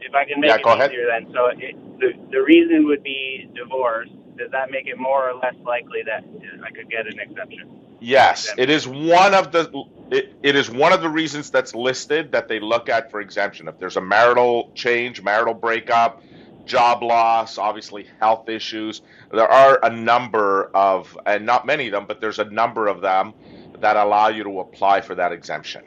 [0.00, 0.92] If I can make Yeah, it go ahead.
[0.92, 4.10] easier then, so it, the the reason would be divorce.
[4.38, 6.24] Does that make it more or less likely that
[6.66, 7.70] I could get an exception?
[8.02, 12.32] Yes, it is one of the it, it is one of the reasons that's listed
[12.32, 13.68] that they look at for exemption.
[13.68, 16.20] If there's a marital change, marital breakup,
[16.66, 22.06] job loss, obviously health issues, there are a number of and not many of them,
[22.06, 23.34] but there's a number of them
[23.78, 25.84] that allow you to apply for that exemption.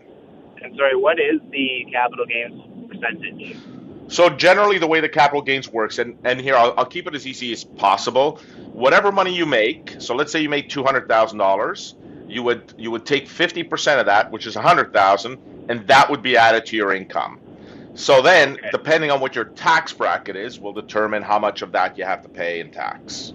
[0.62, 3.58] And sorry, what is the capital gains percentage?
[4.08, 7.16] So generally, the way the capital gains works, and, and here I'll, I'll keep it
[7.16, 8.38] as easy as possible.
[8.72, 11.96] Whatever money you make, so let's say you make two hundred thousand dollars,
[12.28, 15.88] you would you would take fifty percent of that, which is a hundred thousand, and
[15.88, 17.40] that would be added to your income.
[17.96, 18.72] So then, Okay.
[18.72, 22.22] depending on what your tax bracket is, will determine how much of that you have
[22.24, 23.34] to pay in tax.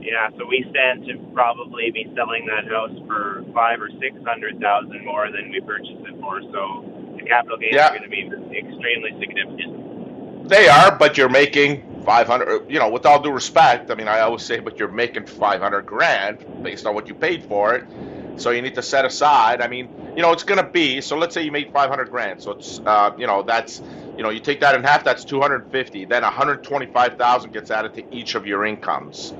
[0.00, 4.60] Yeah, so we stand to probably be selling that house for five or six hundred
[4.60, 6.42] thousand more than we purchased it for.
[6.52, 6.84] So
[7.16, 7.88] the capital gains Yeah.
[7.88, 9.79] are going to be extremely significant.
[10.50, 14.18] They are, but you're making 500, you know, with all due respect, I mean, I
[14.18, 17.84] always say, but you're making 500 grand based on what you paid for it.
[18.36, 21.16] So you need to set aside, I mean, you know, it's going to be, so
[21.16, 22.42] let's say you made 500 grand.
[22.42, 23.80] So it's, uh, you know, that's,
[24.16, 26.06] you know, you take that in half, that's 250.
[26.06, 29.32] Then 125,000 gets added to each of your incomes.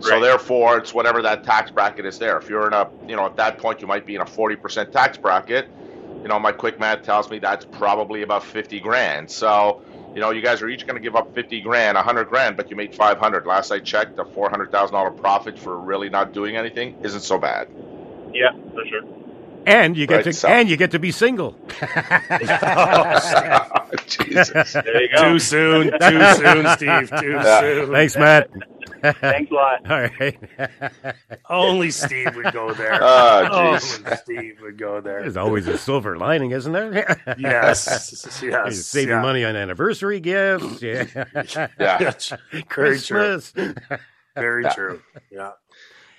[0.00, 2.38] So therefore, it's whatever that tax bracket is there.
[2.38, 4.90] If you're in a, you know, at that point, you might be in a 40%
[4.90, 5.68] tax bracket.
[6.22, 9.30] You know, my quick math tells me that's probably about 50 grand.
[9.30, 9.82] So,
[10.16, 12.70] you know, you guys are each going to give up 50 grand, 100 grand, but
[12.70, 13.44] you made 500.
[13.44, 17.68] Last I checked, a $400,000 profit for really not doing anything isn't so bad.
[18.32, 19.02] Yeah, for sure.
[19.66, 21.54] And you get Right, to so- and you get to be single.
[24.06, 24.72] Jesus.
[24.72, 25.32] There you go.
[25.32, 27.10] Too soon, too soon, Steve.
[27.20, 27.60] Too Yeah.
[27.60, 27.92] soon.
[27.92, 28.48] Thanks, Matt.
[29.02, 29.90] Thanks a lot.
[29.90, 30.38] All right.
[31.50, 32.98] Only Steve would go there.
[33.00, 33.78] Oh, Only.
[33.80, 35.20] Steve would go there.
[35.22, 37.22] There's always a silver lining, isn't there?
[37.38, 38.86] Yes, You yes.
[38.86, 39.20] save yeah.
[39.22, 40.82] money on anniversary gifts.
[40.82, 41.06] Yeah.
[41.78, 41.98] Yeah.
[41.98, 42.62] Very true.
[42.68, 43.52] Christmas.
[44.34, 44.72] Very Yeah.
[44.74, 45.02] true.
[45.30, 45.50] Yeah.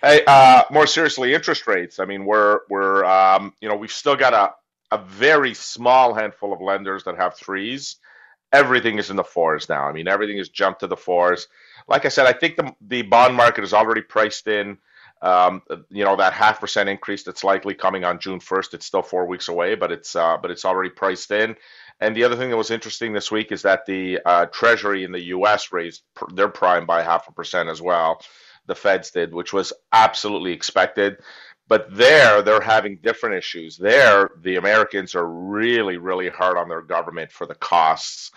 [0.01, 1.99] Hey, uh, more seriously, interest rates.
[1.99, 4.53] I mean, we're we're um, you know we've still got a
[4.95, 7.97] a very small handful of lenders that have threes.
[8.53, 9.83] Everything is in the fours now.
[9.83, 11.47] I mean, everything has jumped to the fours.
[11.87, 14.79] Like I said, I think the the bond market is already priced in.
[15.21, 18.73] Um, you know that half percent increase that's likely coming on June first.
[18.75, 21.55] It's still four weeks away, but it's uh, but it's already priced in.
[22.01, 25.11] And the other thing that was interesting this week is that the uh, Treasury in
[25.13, 25.71] the U.S.
[25.73, 28.21] raised pr- their prime by half a percent as well.
[28.67, 31.17] The Feds did, which was absolutely expected.
[31.69, 33.77] But there, they're having different issues.
[33.77, 38.31] There, the Americans are really, really hard on their government for the costs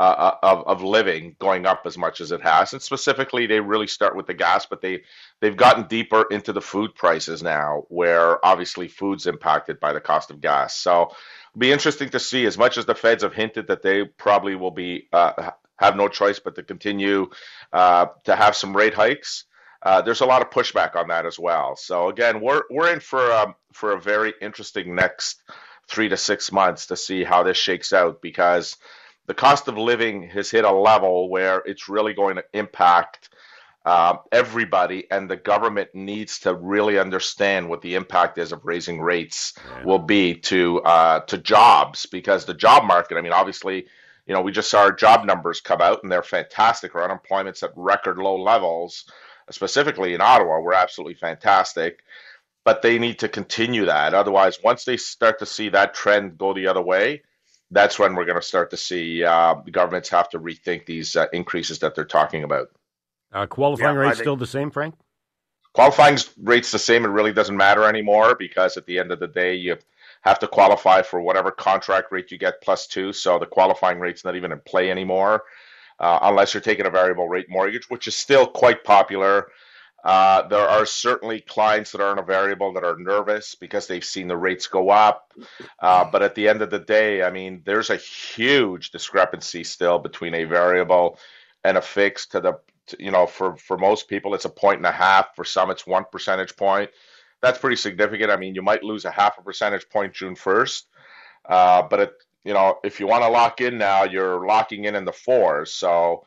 [0.00, 2.72] uh, of, of living going up as much as it has.
[2.72, 5.02] And specifically, they really start with the gas, but they,
[5.40, 10.32] they've gotten deeper into the food prices now, where obviously food's impacted by the cost
[10.32, 10.76] of gas.
[10.78, 11.02] So
[11.52, 14.56] it'll be interesting to see, as much as the feds have hinted that they probably
[14.56, 17.30] will be uh, have no choice but to continue
[17.72, 19.44] uh, to have some rate hikes.
[19.82, 21.76] Uh, there's a lot of pushback on that as well.
[21.76, 25.42] So again, we're we're in for a, for a very interesting next
[25.88, 28.76] three to six months to see how this shakes out because
[29.30, 33.28] the cost of living has hit a level where it's really going to impact
[33.84, 39.00] uh, everybody, and the government needs to really understand what the impact is of raising
[39.00, 39.84] rates yeah.
[39.84, 43.18] will be to uh, to jobs because the job market.
[43.18, 43.86] I mean, obviously,
[44.26, 46.96] you know, we just saw our job numbers come out, and they're fantastic.
[46.96, 49.04] Our unemployment's at record low levels
[49.50, 52.02] specifically in Ottawa, were absolutely fantastic.
[52.64, 54.12] But they need to continue that.
[54.12, 57.22] Otherwise, once they start to see that trend go the other way,
[57.70, 61.26] that's when we're going to start to see uh, governments have to rethink these uh,
[61.32, 62.68] increases that they're talking about.
[63.32, 64.94] Uh, qualifying yeah, rates think, still the same, Frank?
[65.72, 67.04] Qualifying rates the same.
[67.04, 69.76] It really doesn't matter anymore because at the end of the day, you
[70.22, 73.12] have to qualify for whatever contract rate you get plus two.
[73.12, 75.44] So the qualifying rate's not even in play anymore
[76.00, 79.48] uh, unless you're taking a variable rate mortgage, which is still quite popular.
[80.02, 84.04] Uh, there are certainly clients that are in a variable that are nervous because they've
[84.04, 85.32] seen the rates go up.
[85.78, 89.98] Uh, but at the end of the day, I mean, there's a huge discrepancy still
[89.98, 91.18] between a variable
[91.64, 92.32] and a fixed.
[92.32, 95.36] To the, to, you know, for for most people, it's a point and a half.
[95.36, 96.90] For some, it's one percentage point.
[97.42, 98.30] That's pretty significant.
[98.30, 100.88] I mean, you might lose a half a percentage point June first,
[101.48, 102.12] uh, but it,
[102.44, 105.72] you know, if you want to lock in now, you're locking in in the fours.
[105.72, 106.24] So,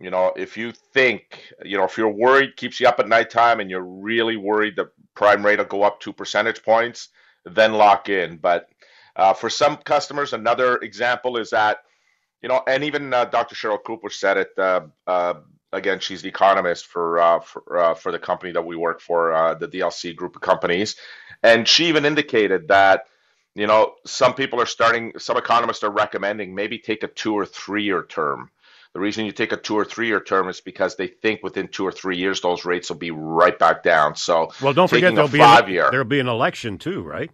[0.00, 3.60] you know, if you think, you know, if you're worried, keeps you up at nighttime,
[3.60, 7.08] and you're really worried the prime rate will go up two percentage points,
[7.44, 8.38] then lock in.
[8.38, 8.68] But
[9.16, 11.78] uh, for some customers, another example is that,
[12.42, 13.54] you know, and even uh, Dr.
[13.54, 14.48] Sherry Cooper said it.
[14.58, 15.34] Uh, uh,
[15.72, 19.56] again, she's the economist for uh, for uh, for the company that we work for,
[19.60, 20.96] the DLC group of companies,
[21.42, 23.02] and she even indicated that
[23.54, 27.44] you know, some people are starting, some economists are recommending maybe take a two or
[27.46, 28.50] three year term.
[28.92, 31.68] The reason you take a two or three year term is because they think within
[31.68, 34.16] two or three years those rates will be right back down.
[34.16, 35.88] So, well, don't forget there'll be five an, year.
[35.90, 37.30] There'll be an election too, right?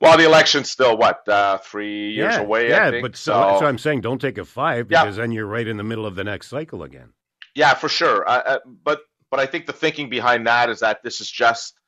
[0.00, 2.68] Well, the election's still what uh, three years yeah, away.
[2.68, 5.22] Yeah, but so, so, I'm saying don't take a five because yeah.
[5.22, 7.12] then you're right in the middle of the next cycle again.
[7.54, 8.28] Yeah, for sure.
[8.28, 11.78] Uh, uh, but but I think the thinking behind that is that this is just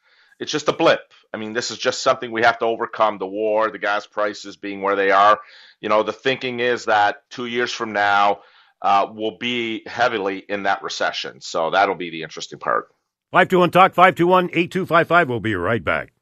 [0.40, 1.12] it's just a blip.
[1.32, 4.56] I mean, this is just something we have to overcome the war, the gas prices
[4.56, 5.38] being where they are.
[5.80, 8.40] You know, the thinking is that two years from now,
[8.83, 11.40] uh, we'll be heavily in that recession.
[11.40, 12.88] So that'll be the interesting part.
[13.33, 15.29] 521 Talk, 521 8255.
[15.29, 16.12] We'll be right back.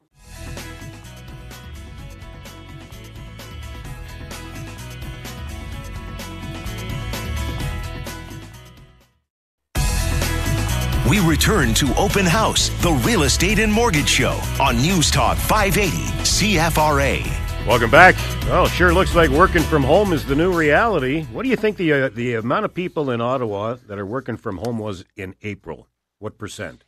[11.08, 15.96] we return to Open House, the real estate and mortgage show on News Talk 580
[16.22, 17.37] CFRA.
[17.68, 18.16] Welcome back.
[18.46, 21.24] Well, sure looks like working from home is the new reality.
[21.24, 24.38] What do you think the uh, the amount of people in Ottawa that are working
[24.38, 25.86] from home was in April?
[26.18, 26.84] What percent?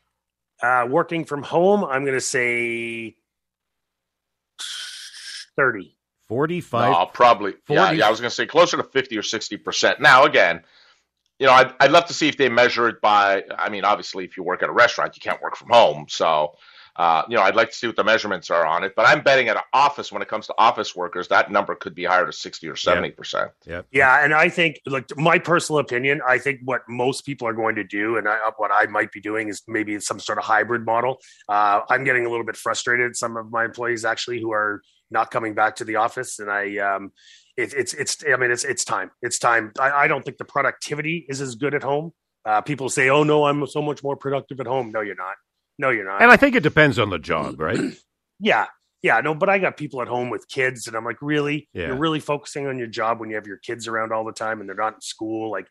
[0.62, 3.14] Uh, working from home, I'm going to say
[5.56, 5.94] 30.
[6.28, 6.92] 45?
[6.92, 7.52] No, probably.
[7.66, 7.74] 40?
[7.74, 10.00] Yeah, yeah, I was going to say closer to 50 or 60%.
[10.00, 10.62] Now, again,
[11.38, 13.44] you know, I'd, I'd love to see if they measure it by.
[13.58, 16.06] I mean, obviously, if you work at a restaurant, you can't work from home.
[16.08, 16.54] So,
[16.96, 18.94] uh, you know, I'd like to see what the measurements are on it.
[18.96, 21.94] But I'm betting at an office, when it comes to office workers, that number could
[21.94, 23.50] be higher to 60 or 70 percent.
[23.66, 27.52] Yeah, yeah, and I think, like my personal opinion, I think what most people are
[27.52, 30.44] going to do, and I, what I might be doing, is maybe some sort of
[30.44, 31.18] hybrid model.
[31.48, 33.16] Uh, I'm getting a little bit frustrated.
[33.16, 36.78] Some of my employees actually who are not coming back to the office, and I,
[36.78, 37.12] um,
[37.56, 39.10] it, it's it's I mean it's it's time.
[39.22, 39.72] It's time.
[39.78, 42.12] I, I don't think the productivity is as good at home.
[42.44, 45.34] Uh, people say, "Oh no, I'm so much more productive at home." No, you're not.
[45.80, 46.20] No, you're not.
[46.20, 47.80] And I think it depends on the job, right?
[48.38, 48.66] yeah,
[49.02, 51.70] yeah, no, but I got people at home with kids, and I'm like, really?
[51.72, 51.86] Yeah.
[51.86, 54.60] You're really focusing on your job when you have your kids around all the time
[54.60, 55.50] and they're not in school.
[55.50, 55.68] Like,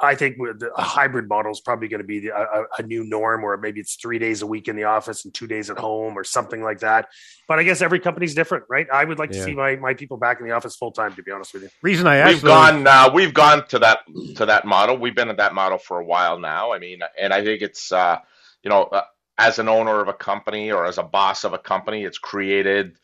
[0.00, 0.36] I think
[0.76, 3.96] a hybrid model is probably going to be a, a, new norm, where maybe it's
[3.96, 6.78] three days a week in the office and two days at home, or something like
[6.80, 7.08] that.
[7.48, 8.86] But I guess every company's different, right?
[8.92, 11.16] I would like to see my, my people back in the office full time.
[11.16, 14.00] To be honest with you, reason I asked, we've gone uh, we've gone to that
[14.36, 14.96] to that model.
[14.96, 16.72] We've been at that model for a while now.
[16.72, 18.18] I mean, and I think it's uh,
[18.62, 18.84] you know.
[18.84, 19.02] Uh,
[19.38, 22.98] as an owner of a company or as a boss of a company, it's created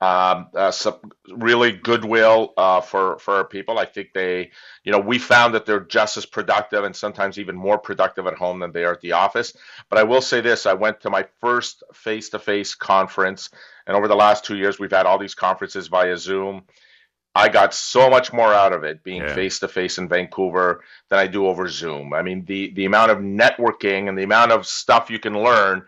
[0.00, 0.96] um, uh, some
[1.28, 3.78] really goodwill uh, for for people.
[3.78, 4.50] I think they,
[4.82, 8.34] you know, we found that they're just as productive and sometimes even more productive at
[8.34, 9.54] home than they are at the office.
[9.90, 13.50] But I will say this: I went to my first face-to-face conference,
[13.86, 16.62] and over the last two years, we've had all these conferences via Zoom.
[17.34, 21.18] I got so much more out of it being face to face in Vancouver than
[21.18, 22.12] I do over Zoom.
[22.12, 25.86] I mean, the the amount of networking and the amount of stuff you can learn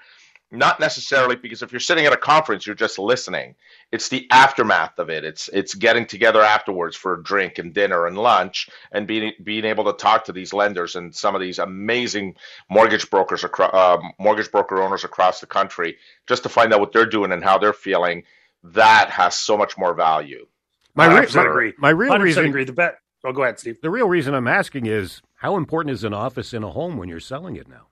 [0.52, 3.54] not necessarily because if you're sitting at a conference you're just listening.
[3.90, 5.24] It's the aftermath of it.
[5.24, 9.64] It's it's getting together afterwards for a drink and dinner and lunch and being being
[9.64, 12.36] able to talk to these lenders and some of these amazing
[12.70, 15.96] mortgage brokers across uh, mortgage broker owners across the country
[16.28, 18.24] just to find out what they're doing and how they're feeling.
[18.62, 20.46] That has so much more value
[20.94, 21.72] my, I re- agree.
[21.78, 22.64] my real 100% reason agree.
[22.64, 22.96] The bet.
[23.24, 23.80] Oh, go ahead, Steve.
[23.82, 27.08] the real reason I'm asking is how important is an office in a home when
[27.08, 27.86] you're selling it now?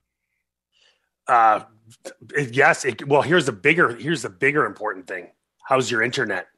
[1.28, 1.60] Uh,
[2.50, 2.84] yes.
[2.84, 3.94] It, well, here's the bigger.
[3.94, 5.28] Here's the bigger important thing.
[5.62, 6.48] How's your internet?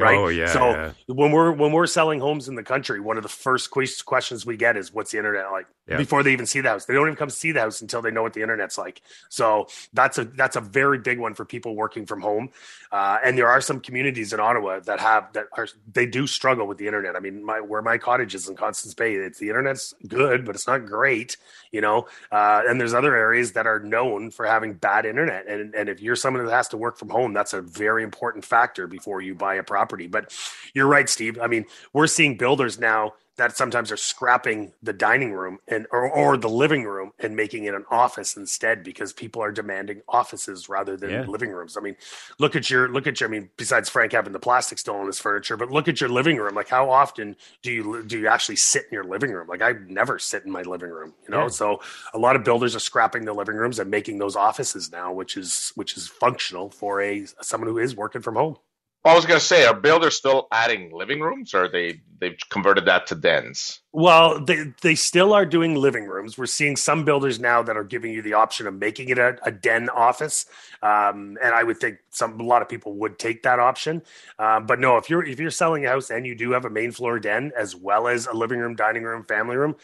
[0.00, 0.18] Right.
[0.18, 0.46] Oh yeah.
[0.46, 0.92] So yeah.
[1.06, 4.46] when we're when we're selling homes in the country, one of the first ques- questions
[4.46, 5.96] we get is, "What's the internet like?" Yeah.
[5.96, 8.12] Before they even see the house, they don't even come see the house until they
[8.12, 9.02] know what the internet's like.
[9.28, 12.50] So that's a that's a very big one for people working from home.
[12.92, 16.66] Uh, and there are some communities in Ottawa that have that are they do struggle
[16.68, 17.16] with the internet.
[17.16, 20.54] I mean, my where my cottage is in Constance Bay, it's the internet's good, but
[20.54, 21.36] it's not great.
[21.72, 25.48] You know, uh, and there's other areas that are known for having bad internet.
[25.48, 28.44] And and if you're someone that has to work from home, that's a very important
[28.44, 29.89] factor before you buy a property.
[29.96, 30.32] But
[30.74, 31.38] you're right, Steve.
[31.40, 36.10] I mean, we're seeing builders now that sometimes are scrapping the dining room and or,
[36.10, 40.68] or the living room and making it an office instead because people are demanding offices
[40.68, 41.24] rather than Yeah.
[41.26, 41.74] living rooms.
[41.78, 41.96] I mean,
[42.38, 43.30] look at your look at your.
[43.30, 46.10] I mean, besides Frank having the plastic still in his furniture, but look at your
[46.10, 46.54] living room.
[46.54, 49.48] Like, how often do you do you actually sit in your living room?
[49.48, 51.14] Like, I never sit in my living room.
[51.26, 51.48] You know, Yeah.
[51.48, 51.80] so
[52.12, 55.38] a lot of builders are scrapping the living rooms and making those offices now, which
[55.38, 58.58] is which is functional for a someone who is working from home.
[59.02, 62.84] I was going to say, are builders still adding living rooms, or they they've converted
[62.84, 63.80] that to dens?
[63.92, 66.36] Well, they they still are doing living rooms.
[66.36, 69.38] We're seeing some builders now that are giving you the option of making it a,
[69.42, 70.44] a den office,
[70.82, 74.02] um, and I would think some a lot of people would take that option.
[74.38, 76.70] Um, but no, if you're if you're selling a house and you do have a
[76.70, 79.76] main floor den as well as a living room, dining room, family room,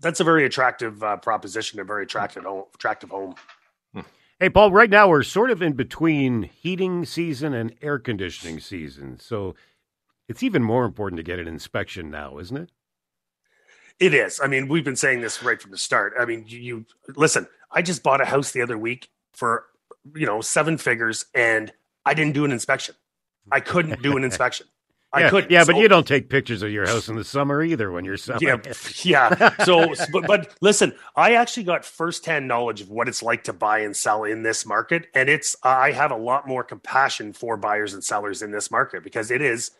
[0.00, 2.44] that's a very attractive uh, proposition, a very attractive.
[2.74, 3.36] Attractive home.
[4.40, 9.18] Hey, Paul, right now we're sort of in between heating season and air conditioning season.
[9.20, 9.54] So
[10.28, 12.70] it's even more important to get an inspection now, isn't it?
[14.00, 14.40] It is.
[14.42, 16.14] I mean, we've been saying this right from the start.
[16.18, 17.46] I mean, you, you listen.
[17.70, 19.66] I just bought a house the other week for
[20.16, 21.72] you know seven figures, and
[22.04, 22.96] I didn't do an inspection.
[23.52, 24.66] I couldn't do an inspection.
[25.14, 25.50] I yeah, could.
[25.50, 28.16] Yeah, but you don't take pictures of your house in the summer either when you're
[28.16, 28.42] selling.
[28.42, 28.56] Yeah,
[29.02, 29.64] yeah.
[29.64, 33.78] So, but, but listen, I actually got firsthand knowledge of what it's like to buy
[33.78, 37.94] and sell in this market, and it's I have a lot more compassion for buyers
[37.94, 39.70] and sellers in this market because it is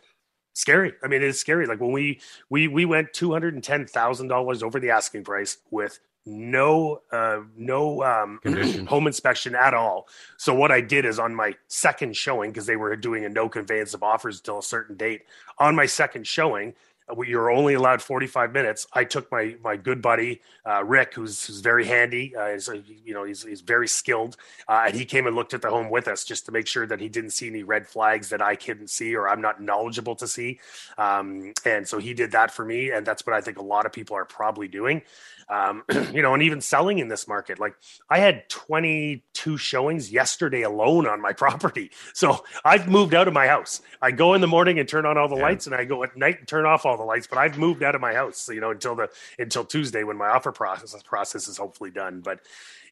[0.54, 0.92] scary.
[1.02, 1.66] I mean, it is scary.
[1.66, 5.24] Like when we we we went two hundred and ten thousand dollars over the asking
[5.24, 8.40] price with no uh no um
[8.86, 10.08] home inspection at all.
[10.36, 13.48] So what i did is on my second showing because they were doing a no
[13.48, 15.22] conveyance of offers until a certain date
[15.58, 16.74] on my second showing
[17.16, 21.46] we- you're only allowed 45 minutes i took my my good buddy uh, rick who's,
[21.46, 24.36] who's very handy uh, he's, a- you know he's, he's very skilled
[24.68, 26.86] uh, and he came and looked at the home with us just to make sure
[26.86, 30.14] that he didn't see any red flags that i couldn't see or i'm not knowledgeable
[30.16, 30.58] to see
[30.98, 33.84] um, and so he did that for me and that's what i think a lot
[33.86, 35.02] of people are probably doing
[35.48, 35.82] um,
[36.12, 37.58] you know, and even selling in this market.
[37.58, 37.74] Like
[38.08, 41.90] I had 22 showings yesterday alone on my property.
[42.14, 43.82] So I've moved out of my house.
[44.00, 45.42] I go in the morning and turn on all the Yeah.
[45.42, 47.26] lights, and I go at night and turn off all the lights.
[47.26, 50.28] But I've moved out of my house, you know, until the until Tuesday when my
[50.28, 52.20] offer process process is hopefully done.
[52.20, 52.40] But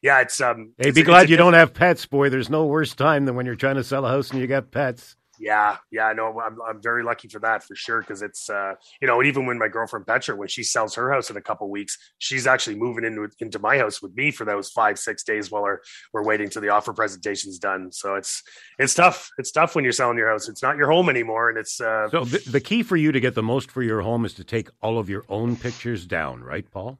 [0.01, 0.73] yeah, it's um.
[0.77, 2.29] Hey, it's- be glad you don't have pets, boy.
[2.29, 4.71] There's no worse time than when you're trying to sell a house and you got
[4.71, 5.15] pets.
[5.43, 9.07] Yeah, yeah, no, I'm I'm very lucky for that for sure because it's uh you
[9.07, 11.97] know even when my girlfriend Petra when she sells her house in a couple weeks
[12.17, 15.63] she's actually moving into into my house with me for those five six days while
[15.63, 15.79] we're
[16.13, 17.91] we're waiting till the offer presentation's done.
[17.91, 18.41] So it's
[18.79, 19.29] it's tough.
[19.37, 20.47] It's tough when you're selling your house.
[20.47, 23.19] It's not your home anymore and it's uh So the, the key for you to
[23.19, 26.41] get the most for your home is to take all of your own pictures down,
[26.41, 26.99] right, Paul?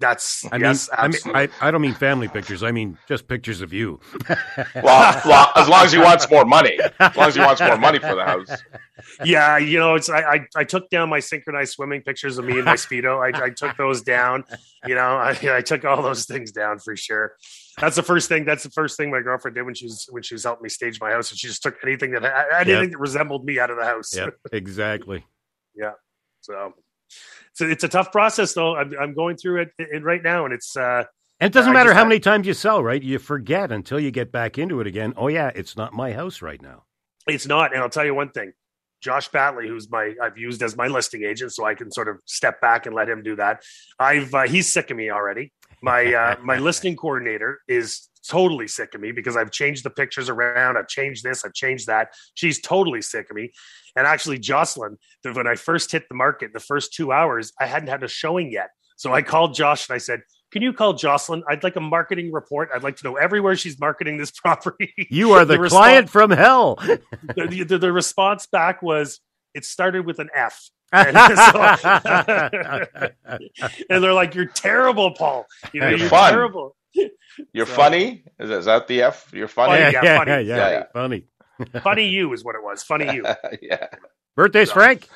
[0.00, 1.36] That's I yes mean, I mean.
[1.60, 2.62] I, I don't mean family pictures.
[2.62, 4.00] I mean just pictures of you.
[4.74, 7.76] Well, well, as long as he wants more money, as long as he wants more
[7.78, 8.48] money for the house.
[9.24, 12.56] yeah you know it's I, I I took down my synchronized swimming pictures of me
[12.56, 14.44] and my speedo I, I took those down
[14.86, 17.34] you know I, I took all those things down for sure
[17.78, 20.22] that's the first thing that's the first thing my girlfriend did when she was when
[20.22, 22.24] she was helping me stage my house and she just took anything that
[22.60, 25.24] anything that resembled me out of the house Yeah, exactly.
[25.74, 25.92] Yeah.
[26.40, 26.72] So
[27.52, 30.54] so it's a tough process though i'm, I'm going through it, it right now and
[30.54, 31.04] it's uh
[31.40, 33.00] And it doesn't I matter how many times you sell, right?
[33.02, 35.14] You forget until you get back into it again.
[35.16, 36.84] Oh yeah, it's not my house right now.
[37.28, 38.52] It's not, and I'll tell you one thing.
[39.00, 42.16] Josh Batley, who's my I've used as my listing agent, so I can sort of
[42.24, 43.62] step back and let him do that.
[44.00, 45.52] I've uh, he's sick of me already.
[45.80, 50.28] My uh, my listing coordinator is totally sick of me because I've changed the pictures
[50.28, 50.76] around.
[50.76, 51.44] I've changed this.
[51.44, 52.08] I've changed that.
[52.34, 53.50] She's totally sick of me.
[53.96, 57.88] And actually, Jocelyn, when I first hit the market, the first two hours, I hadn't
[57.88, 58.70] had a showing yet.
[58.96, 61.42] So I called Josh and I said, can you call Jocelyn?
[61.48, 62.70] I'd like a marketing report.
[62.74, 64.92] I'd like to know everywhere she's marketing this property.
[65.10, 66.76] You are the, the client from hell.
[67.36, 69.20] the, the, the, response back was,
[69.54, 70.70] it started with an F.
[70.92, 71.60] And, so,
[73.90, 75.46] and they're like, "You're terrible, Paul.
[75.72, 76.32] You know, you're, you're fun.
[76.32, 76.76] terrible.
[77.52, 78.24] You're so, funny.
[78.38, 79.30] Is, is, that the F?
[79.32, 79.80] You're funny.
[79.80, 80.30] funny yeah, yeah, funny.
[80.30, 81.24] yeah, yeah, yeah, funny.
[81.82, 82.82] funny you is what it was.
[82.82, 83.26] Funny you.
[83.62, 83.86] yeah.
[84.34, 85.08] Birthdays, Frank.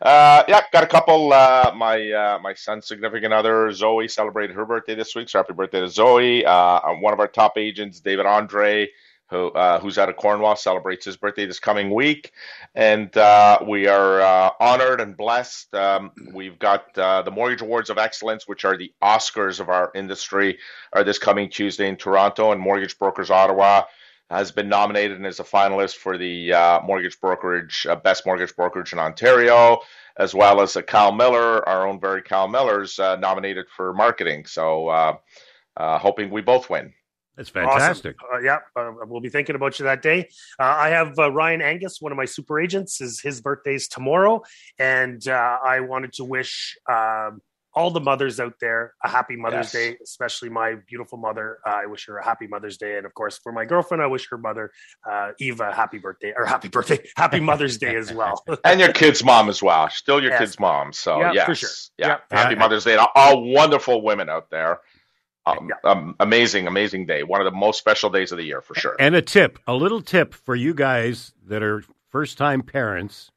[0.00, 1.32] Uh, yeah, got a couple.
[1.32, 5.28] Uh, my uh, my son's significant other Zoe celebrated her birthday this week.
[5.28, 6.44] So happy birthday to Zoe.
[6.44, 8.88] Uh, one of our top agents, David Andre,
[9.30, 12.32] who uh, who's out of Cornwall, celebrates his birthday this coming week,
[12.74, 15.72] and uh, we are uh, honored and blessed.
[15.74, 19.92] Um, we've got uh, the Mortgage Awards of Excellence, which are the Oscars of our
[19.94, 20.58] industry,
[20.92, 23.84] are this coming Tuesday in Toronto, and Mortgage Brokers Ottawa
[24.30, 28.54] has been nominated and is a finalist for the uh, mortgage brokerage, uh, best mortgage
[28.54, 29.78] brokerage in Ontario,
[30.18, 34.46] as well as Kyle Miller, our own very Kyle Miller's nominated for marketing.
[34.46, 35.18] So,
[35.76, 36.92] hoping we both win.
[37.40, 38.16] That's fantastic.
[38.30, 38.44] Awesome.
[38.44, 38.58] yeah,
[39.06, 40.28] we'll be thinking about you that day.
[40.58, 43.00] I have Ryan Angus, one of my super agents.
[43.00, 44.42] Is his birthday's tomorrow,
[44.78, 46.76] and I wanted to wish.
[46.86, 47.40] Um,
[47.72, 49.72] all the mothers out there a happy Mother's yes.
[49.72, 51.58] Day, especially my beautiful mother.
[51.64, 54.06] Uh, I wish her a happy Mother's Day, and of course for my girlfriend, I
[54.06, 54.72] wish her mother
[55.08, 58.42] uh, Eva happy birthday or happy birthday, happy Mother's Day as well.
[58.64, 60.40] and your kid's mom as well, still your yes.
[60.40, 60.92] kid's mom.
[60.92, 61.46] So yeah, yes.
[61.46, 61.70] for sure.
[61.96, 64.80] Yeah, happy Mother's Day to all wonderful women out there.
[65.46, 65.90] Um, yeah.
[65.90, 67.22] um, amazing, amazing day.
[67.22, 68.96] One of the most special days of the year for sure.
[68.98, 73.30] And a tip, a little tip for you guys that are first time parents.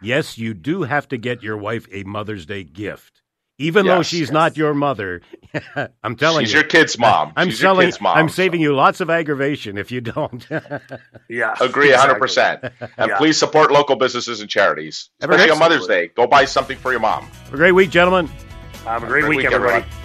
[0.00, 3.22] Yes, you do have to get your wife a Mother's Day gift
[3.62, 4.30] even yes, though she's yes.
[4.30, 5.20] not your mother.
[6.02, 7.32] I'm telling you she's you, your kid's mom.
[7.36, 7.88] I'm she's selling.
[7.88, 8.64] Kid's mom, I'm saving so.
[8.64, 10.46] you lots of aggravation if you don't.
[11.28, 12.18] yeah, agree 100.
[12.18, 13.18] percent And yeah.
[13.18, 16.08] please support local businesses and charities, especially on Mother's Day.
[16.08, 17.24] Go buy something for your mom.
[17.24, 18.28] Have a great week, gentlemen.
[18.84, 19.76] Have a great, great week, week, everybody.
[19.76, 20.01] everybody.